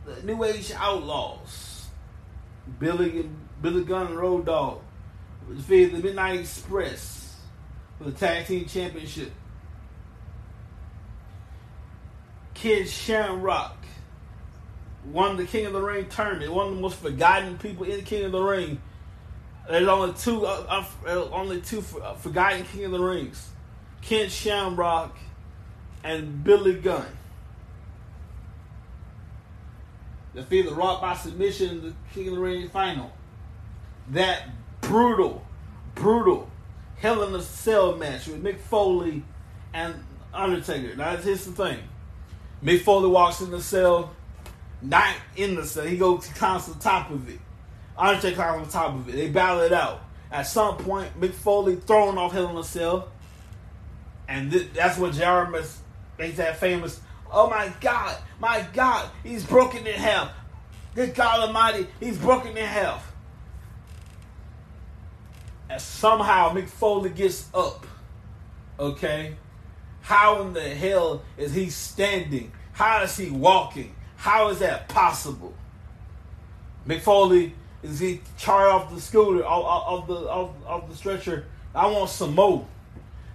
The 0.06 0.22
New 0.22 0.44
Age 0.44 0.72
Outlaws. 0.76 1.88
Billy 2.78 3.28
Billy 3.60 3.84
Gunn 3.84 4.08
and 4.08 4.16
Road 4.16 4.46
Dog 4.46 4.80
defeated 5.48 5.96
the 5.96 5.98
Midnight 5.98 6.40
Express 6.40 7.36
for 7.98 8.04
the 8.04 8.12
Tag 8.12 8.46
Team 8.46 8.64
Championship. 8.66 9.32
Ken 12.54 12.86
Shamrock 12.86 13.76
won 15.06 15.36
the 15.36 15.46
King 15.46 15.66
of 15.66 15.72
the 15.72 15.80
Ring 15.80 16.06
tournament. 16.08 16.52
One 16.52 16.68
of 16.68 16.74
the 16.74 16.80
most 16.80 16.98
forgotten 16.98 17.58
people 17.58 17.84
in 17.84 17.96
the 17.96 18.02
King 18.02 18.24
of 18.24 18.32
the 18.32 18.42
Ring. 18.42 18.80
There's 19.70 19.86
only 19.86 20.12
two, 20.14 20.44
uh, 20.44 20.84
uh, 21.06 21.28
only 21.30 21.60
two 21.60 21.84
uh, 22.02 22.14
forgotten 22.14 22.64
King 22.64 22.86
of 22.86 22.90
the 22.90 22.98
Rings: 22.98 23.50
Ken 24.02 24.28
Shamrock 24.28 25.16
and 26.02 26.42
Billy 26.42 26.74
Gunn. 26.74 27.06
defeated 30.34 30.72
The 30.72 30.74
Rock 30.74 31.00
by 31.00 31.14
submission 31.14 31.70
in 31.70 31.82
the 31.82 31.94
King 32.12 32.28
of 32.28 32.34
the 32.34 32.40
Ring 32.40 32.68
final. 32.68 33.12
That 34.10 34.48
brutal, 34.80 35.44
brutal 35.94 36.50
Hell 36.96 37.22
in 37.22 37.34
a 37.34 37.42
Cell 37.42 37.96
match 37.96 38.26
with 38.26 38.42
Mick 38.42 38.58
Foley 38.58 39.22
and 39.72 39.94
Undertaker. 40.34 40.96
Now, 40.96 41.16
here's 41.16 41.44
the 41.44 41.52
thing. 41.52 41.78
Mick 42.62 42.82
Foley 42.82 43.08
walks 43.08 43.40
in 43.40 43.50
the 43.50 43.62
cell, 43.62 44.14
not 44.82 45.14
in 45.36 45.54
the 45.54 45.64
cell. 45.64 45.86
He 45.86 45.96
goes 45.96 46.28
to 46.28 46.34
the 46.34 46.76
top 46.80 47.10
of 47.10 47.28
it. 47.28 47.40
Undertaker 48.00 48.36
climbs 48.36 48.66
on 48.66 48.70
top 48.72 48.94
of 48.94 49.08
it. 49.08 49.12
They 49.12 49.28
battle 49.28 49.60
it 49.60 49.72
out. 49.72 50.00
At 50.32 50.42
some 50.42 50.76
point, 50.76 51.20
Mick 51.20 51.32
Foley 51.32 51.76
thrown 51.76 52.16
off 52.16 52.32
Hell 52.32 52.48
in 52.50 52.56
a 52.56 52.64
Cell. 52.64 53.08
And 54.28 54.50
th- 54.50 54.72
that's 54.72 54.96
when 54.96 55.10
Jarmus 55.12 55.78
makes 56.18 56.36
that 56.36 56.58
famous, 56.58 57.00
oh 57.32 57.50
my 57.50 57.72
God, 57.80 58.16
my 58.38 58.64
God, 58.72 59.10
he's 59.24 59.44
broken 59.44 59.86
in 59.86 59.94
half. 59.94 60.30
Good 60.94 61.14
God 61.14 61.40
Almighty, 61.40 61.86
he's 61.98 62.16
broken 62.16 62.56
in 62.56 62.64
half. 62.64 63.12
And 65.68 65.80
somehow 65.80 66.52
Mick 66.52 66.68
Foley 66.68 67.10
gets 67.10 67.48
up. 67.52 67.86
Okay? 68.78 69.36
How 70.02 70.42
in 70.42 70.52
the 70.52 70.62
hell 70.62 71.22
is 71.36 71.54
he 71.54 71.70
standing? 71.70 72.52
How 72.72 73.02
is 73.02 73.16
he 73.16 73.30
walking? 73.30 73.94
How 74.16 74.48
is 74.48 74.60
that 74.60 74.88
possible? 74.88 75.54
Mick 76.86 77.00
Foley 77.00 77.54
is 77.82 77.98
he 77.98 78.20
charged 78.38 78.72
off 78.72 78.94
the 78.94 79.00
scooter, 79.00 79.44
off, 79.44 79.64
off, 79.64 80.06
the 80.06 80.14
off, 80.14 80.50
off 80.66 80.88
the 80.88 80.96
stretcher. 80.96 81.46
I 81.74 81.86
want 81.86 82.10
some 82.10 82.34
more. 82.34 82.66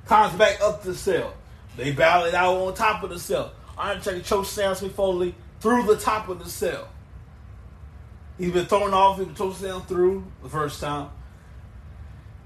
Comes 0.06 0.38
back 0.38 0.62
up 0.62 0.84
the 0.84 0.94
cell. 0.94 1.34
They 1.78 1.92
battle 1.92 2.28
it 2.28 2.34
out 2.34 2.56
on 2.56 2.74
top 2.74 3.04
of 3.04 3.10
the 3.10 3.20
cell. 3.20 3.54
Undertaker 3.78 4.20
chokeslams 4.20 4.90
Foley 4.92 5.36
through 5.60 5.84
the 5.84 5.98
top 5.98 6.30
of 6.30 6.44
the 6.44 6.50
cell. 6.50 6.88
He's 8.38 8.52
been 8.52 8.66
thrown 8.66 8.94
off. 8.94 9.18
He's 9.18 9.28
been 9.28 9.36
choked 9.36 9.88
through 9.88 10.26
the 10.44 10.50
first 10.50 10.80
time. 10.80 11.10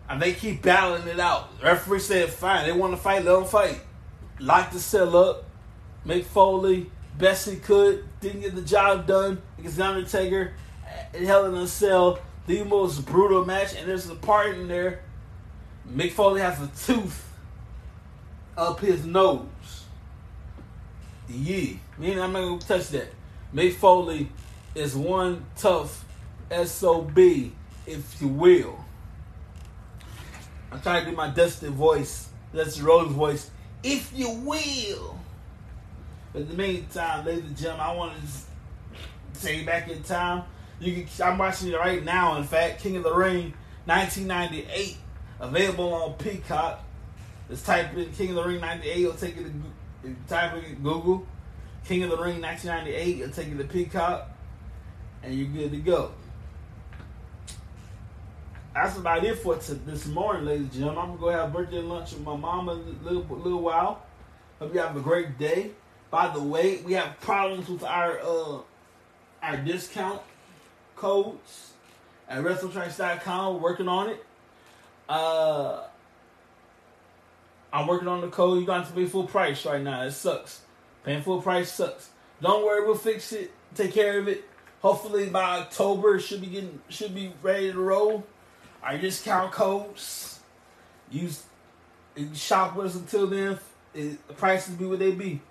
And 0.07 0.21
they 0.21 0.33
keep 0.33 0.61
battling 0.61 1.07
it 1.07 1.19
out. 1.19 1.59
The 1.59 1.65
referee 1.65 1.99
said, 1.99 2.29
fine, 2.29 2.65
they 2.65 2.71
want 2.71 2.93
to 2.93 2.97
fight, 2.97 3.23
let 3.23 3.33
them 3.33 3.45
fight. 3.45 3.79
Locked 4.39 4.73
the 4.73 4.79
cell 4.79 5.15
up. 5.15 5.45
Mick 6.05 6.23
Foley, 6.23 6.89
best 7.17 7.47
he 7.47 7.57
could, 7.57 8.05
didn't 8.21 8.41
get 8.41 8.55
the 8.55 8.61
job 8.61 9.05
done 9.05 9.41
against 9.57 9.77
The 9.77 9.85
Undertaker. 9.85 10.53
It 11.13 11.25
held 11.25 11.53
in 11.53 11.61
a 11.61 11.67
cell. 11.67 12.19
The 12.47 12.63
most 12.63 13.05
brutal 13.05 13.45
match, 13.45 13.75
and 13.75 13.87
there's 13.87 14.09
a 14.09 14.15
part 14.15 14.55
in 14.55 14.67
there. 14.67 15.01
Mick 15.87 16.11
Foley 16.11 16.41
has 16.41 16.61
a 16.61 16.67
tooth 16.85 17.31
up 18.57 18.79
his 18.79 19.05
nose. 19.05 19.45
Yeah, 21.27 21.73
meaning 21.97 22.19
I'm 22.19 22.33
not 22.33 22.41
gonna 22.41 22.59
touch 22.59 22.89
that. 22.89 23.13
Mick 23.53 23.73
Foley 23.73 24.29
is 24.75 24.95
one 24.95 25.45
tough 25.55 26.05
SOB, 26.51 27.17
if 27.85 28.21
you 28.21 28.27
will. 28.27 28.83
I'm 30.71 30.81
trying 30.81 31.05
to 31.05 31.11
do 31.11 31.15
my 31.15 31.29
Dustin 31.29 31.73
voice, 31.73 32.29
Dustin 32.53 32.85
Rhodes 32.85 33.11
voice, 33.11 33.49
if 33.83 34.11
you 34.13 34.29
will. 34.29 35.19
But 36.33 36.43
in 36.43 36.47
the 36.49 36.53
meantime, 36.55 37.25
ladies 37.25 37.45
and 37.45 37.57
gentlemen, 37.57 37.85
I 37.85 37.95
want 37.95 38.13
to 38.21 39.41
take 39.41 39.59
you 39.59 39.65
back 39.65 39.89
in 39.89 40.03
time. 40.03 40.43
You 40.79 41.03
can, 41.03 41.25
I'm 41.25 41.37
watching 41.37 41.69
it 41.69 41.77
right 41.77 42.03
now. 42.03 42.37
In 42.37 42.43
fact, 42.43 42.81
King 42.81 42.95
of 42.95 43.03
the 43.03 43.13
Ring, 43.13 43.53
1998, 43.85 44.97
available 45.39 45.93
on 45.93 46.13
Peacock. 46.13 46.83
Just 47.49 47.65
type 47.65 47.95
in 47.95 48.11
King 48.13 48.29
of 48.29 48.35
the 48.35 48.43
Ring 48.43 48.61
98. 48.61 48.97
It'll 48.97 49.13
take 49.13 49.35
you 49.35 49.51
to 50.03 50.15
type 50.27 50.53
in 50.63 50.75
Google. 50.75 51.27
King 51.85 52.03
of 52.03 52.11
the 52.11 52.17
Ring 52.17 52.41
1998. 52.41 53.21
It'll 53.21 53.33
take 53.33 53.49
you 53.49 53.57
to 53.57 53.63
Peacock, 53.65 54.29
and 55.23 55.33
you're 55.33 55.47
good 55.47 55.71
to 55.71 55.77
go. 55.77 56.11
That's 58.73 58.97
about 58.97 59.25
it 59.25 59.39
for 59.39 59.57
t- 59.57 59.73
this 59.85 60.05
morning, 60.05 60.45
ladies 60.45 60.67
and 60.67 60.71
gentlemen. 60.73 61.03
I'm 61.03 61.09
gonna 61.17 61.19
go 61.19 61.29
have 61.31 61.51
birthday 61.51 61.81
lunch 61.81 62.13
with 62.13 62.23
my 62.23 62.37
mama 62.37 62.73
a 62.73 63.03
little, 63.03 63.25
little 63.35 63.61
while. 63.61 64.03
Hope 64.59 64.73
you 64.73 64.79
have 64.79 64.95
a 64.95 65.01
great 65.01 65.37
day. 65.37 65.71
By 66.11 66.29
the 66.29 66.41
way, 66.41 66.77
we 66.77 66.93
have 66.93 67.19
problems 67.19 67.67
with 67.67 67.83
our 67.83 68.19
uh, 68.19 68.59
our 69.41 69.57
discount 69.57 70.21
codes 70.99 71.73
at 72.27 72.43
WrestleTracks.com. 72.43 73.55
We're 73.55 73.59
working 73.61 73.87
on 73.87 74.09
it. 74.09 74.25
Uh, 75.07 75.83
I'm 77.73 77.87
working 77.87 78.07
on 78.07 78.21
the 78.21 78.27
code. 78.27 78.57
You're 78.57 78.67
going 78.67 78.85
to 78.85 78.91
pay 78.91 79.05
full 79.05 79.25
price 79.25 79.65
right 79.65 79.81
now. 79.81 80.03
It 80.03 80.11
sucks. 80.11 80.61
Paying 81.03 81.23
full 81.23 81.41
price 81.41 81.71
sucks. 81.71 82.09
Don't 82.41 82.63
worry, 82.63 82.85
we'll 82.85 82.95
fix 82.95 83.31
it. 83.31 83.51
Take 83.75 83.93
care 83.93 84.19
of 84.19 84.27
it. 84.27 84.45
Hopefully 84.81 85.29
by 85.29 85.59
October, 85.59 86.15
it 86.15 86.21
should 86.21 86.41
be 86.41 86.47
getting 86.47 86.79
should 86.87 87.13
be 87.13 87.33
ready 87.41 87.71
to 87.71 87.79
roll. 87.79 88.23
Our 88.81 88.97
discount 88.97 89.51
codes. 89.51 90.39
Use 91.11 91.43
shop 92.33 92.75
with 92.75 92.87
us 92.87 92.95
until 92.95 93.27
then. 93.27 93.59
It, 93.93 94.25
the 94.27 94.33
prices 94.33 94.75
be 94.75 94.85
what 94.85 94.99
they 94.99 95.11
be 95.11 95.41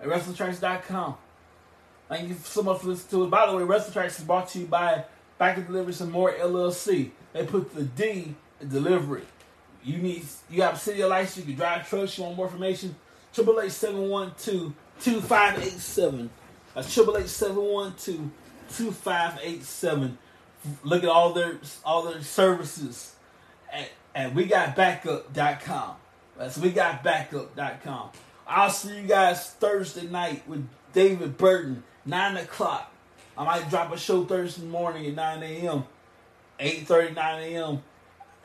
at 0.00 0.08
WrestleTracks.com. 0.08 1.16
Thank 2.08 2.28
you 2.28 2.36
so 2.42 2.62
much 2.62 2.80
for 2.80 2.88
listening 2.88 3.10
to 3.10 3.24
us. 3.24 3.30
By 3.30 3.50
the 3.50 3.56
way, 3.56 3.62
WrestleTracks 3.62 4.18
is 4.18 4.24
brought 4.24 4.48
to 4.50 4.60
you 4.60 4.66
by 4.66 5.04
Back 5.38 5.56
and 5.56 5.66
Delivery 5.66 5.92
Some 5.92 6.10
More 6.10 6.32
LLC. 6.32 7.10
They 7.32 7.46
put 7.46 7.74
the 7.74 7.84
D 7.84 8.34
in 8.60 8.68
delivery. 8.68 9.22
You 9.82 9.98
need 9.98 10.24
you 10.50 10.62
have 10.62 10.74
a 10.74 10.78
city 10.78 11.04
license, 11.04 11.38
you 11.38 11.44
can 11.44 11.54
drive 11.54 11.88
trucks, 11.88 12.16
you 12.16 12.24
want 12.24 12.36
more 12.36 12.46
information? 12.46 12.94
Triple 13.32 13.60
eight 13.60 13.72
seven 13.72 14.08
one 14.08 14.32
two 14.38 14.74
two 15.00 15.20
five 15.20 15.58
eight 15.58 15.72
seven. 15.72 16.30
That's 16.74 16.92
triple 16.92 17.16
eight 17.16 17.28
seven 17.28 17.62
one 17.62 17.94
two 17.98 18.30
two 18.70 18.92
five 18.92 19.38
eight 19.42 19.64
seven. 19.64 20.18
Look 20.82 21.02
at 21.02 21.08
all 21.08 21.32
their 21.32 21.58
all 21.84 22.02
their 22.02 22.22
services 22.22 23.14
at, 23.72 23.90
at 24.14 24.34
we 24.34 24.46
got 24.46 24.76
backup.com. 24.76 25.96
That's 26.38 26.58
we 26.58 26.70
got 26.70 27.02
backup.com. 27.02 28.10
I'll 28.46 28.70
see 28.70 29.00
you 29.00 29.06
guys 29.06 29.50
Thursday 29.50 30.06
night 30.06 30.46
with 30.48 30.66
David 30.92 31.38
Burton, 31.38 31.82
nine 32.04 32.36
o'clock. 32.36 32.92
I 33.36 33.44
might 33.44 33.68
drop 33.70 33.92
a 33.92 33.98
show 33.98 34.24
Thursday 34.24 34.66
morning 34.66 35.06
at 35.06 35.14
9 35.14 35.42
a.m., 35.42 35.84
8.30, 36.60 37.14
9 37.14 37.42
a.m., 37.42 37.82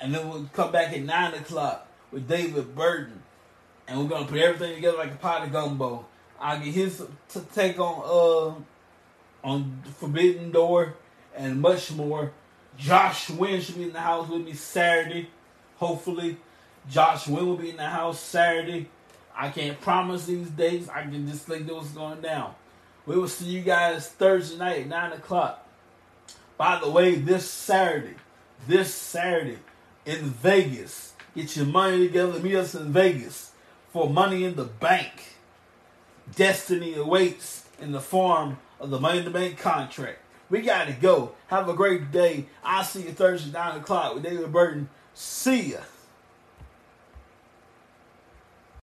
and 0.02 0.16
then 0.16 0.28
we'll 0.30 0.50
come 0.54 0.72
back 0.72 0.94
at 0.94 1.02
9 1.02 1.34
o'clock 1.36 1.88
with 2.12 2.28
David 2.28 2.74
Burton. 2.76 3.22
And 3.88 4.00
we're 4.00 4.08
going 4.08 4.26
to 4.26 4.32
put 4.32 4.40
everything 4.40 4.76
together 4.76 4.98
like 4.98 5.12
a 5.12 5.18
pot 5.18 5.44
of 5.44 5.52
gumbo. 5.52 6.06
I'll 6.40 6.60
get 6.60 6.74
his 6.74 7.04
t- 7.28 7.42
take 7.54 7.80
on 7.80 8.02
uh 8.06 9.48
on 9.48 9.82
Forbidden 9.98 10.52
Door 10.52 10.96
and 11.36 11.60
much 11.60 11.92
more. 11.92 12.32
Josh 12.78 13.30
Wynn 13.30 13.62
should 13.62 13.76
be 13.76 13.84
in 13.84 13.94
the 13.94 14.00
house 14.00 14.30
with 14.30 14.46
me 14.46 14.54
Saturday. 14.54 15.30
Hopefully, 15.78 16.38
Josh 16.90 17.28
Wynn 17.28 17.46
will 17.46 17.58
be 17.58 17.72
in 17.72 17.78
the 17.78 17.90
house 17.90 18.20
Saturday. 18.20 18.90
I 19.40 19.48
can't 19.48 19.80
promise 19.80 20.26
these 20.26 20.50
dates. 20.50 20.90
I 20.90 21.04
can 21.04 21.26
just 21.26 21.46
think 21.46 21.72
what's 21.72 21.92
going 21.92 22.20
down. 22.20 22.56
We 23.06 23.16
will 23.16 23.30
see 23.30 23.46
you 23.46 23.62
guys 23.62 24.10
Thursday 24.10 24.58
night 24.58 24.82
at 24.82 24.88
9 24.88 25.14
o'clock. 25.14 25.66
By 26.58 26.78
the 26.78 26.90
way, 26.90 27.16
this 27.16 27.50
Saturday, 27.50 28.16
this 28.68 28.94
Saturday 28.94 29.60
in 30.06 30.26
Vegas, 30.26 31.14
get 31.34 31.56
your 31.56 31.68
money 31.68 32.06
together. 32.06 32.38
Meet 32.38 32.56
us 32.58 32.76
in 32.76 32.92
Vegas 32.92 33.54
for 33.94 34.10
Money 34.10 34.44
in 34.44 34.58
the 34.58 34.66
Bank. 34.66 35.38
Destiny 36.36 36.96
awaits 36.96 37.64
in 37.82 37.94
the 37.94 38.02
form 38.02 38.60
of 38.78 38.90
the 38.90 39.00
Money 39.00 39.20
in 39.20 39.26
the 39.26 39.32
Bank 39.32 39.58
contract. 39.58 40.20
We 40.50 40.64
got 40.64 40.88
to 40.88 40.94
go. 40.94 41.32
Have 41.48 41.70
a 41.70 41.74
great 41.74 42.12
day. 42.12 42.48
I'll 42.62 42.84
see 42.84 43.04
you 43.04 43.14
Thursday, 43.14 43.54
9 43.54 43.78
o'clock 43.78 44.16
with 44.16 44.24
David 44.24 44.52
Burton. 44.52 44.90
See 45.14 45.72
ya. 45.72 45.80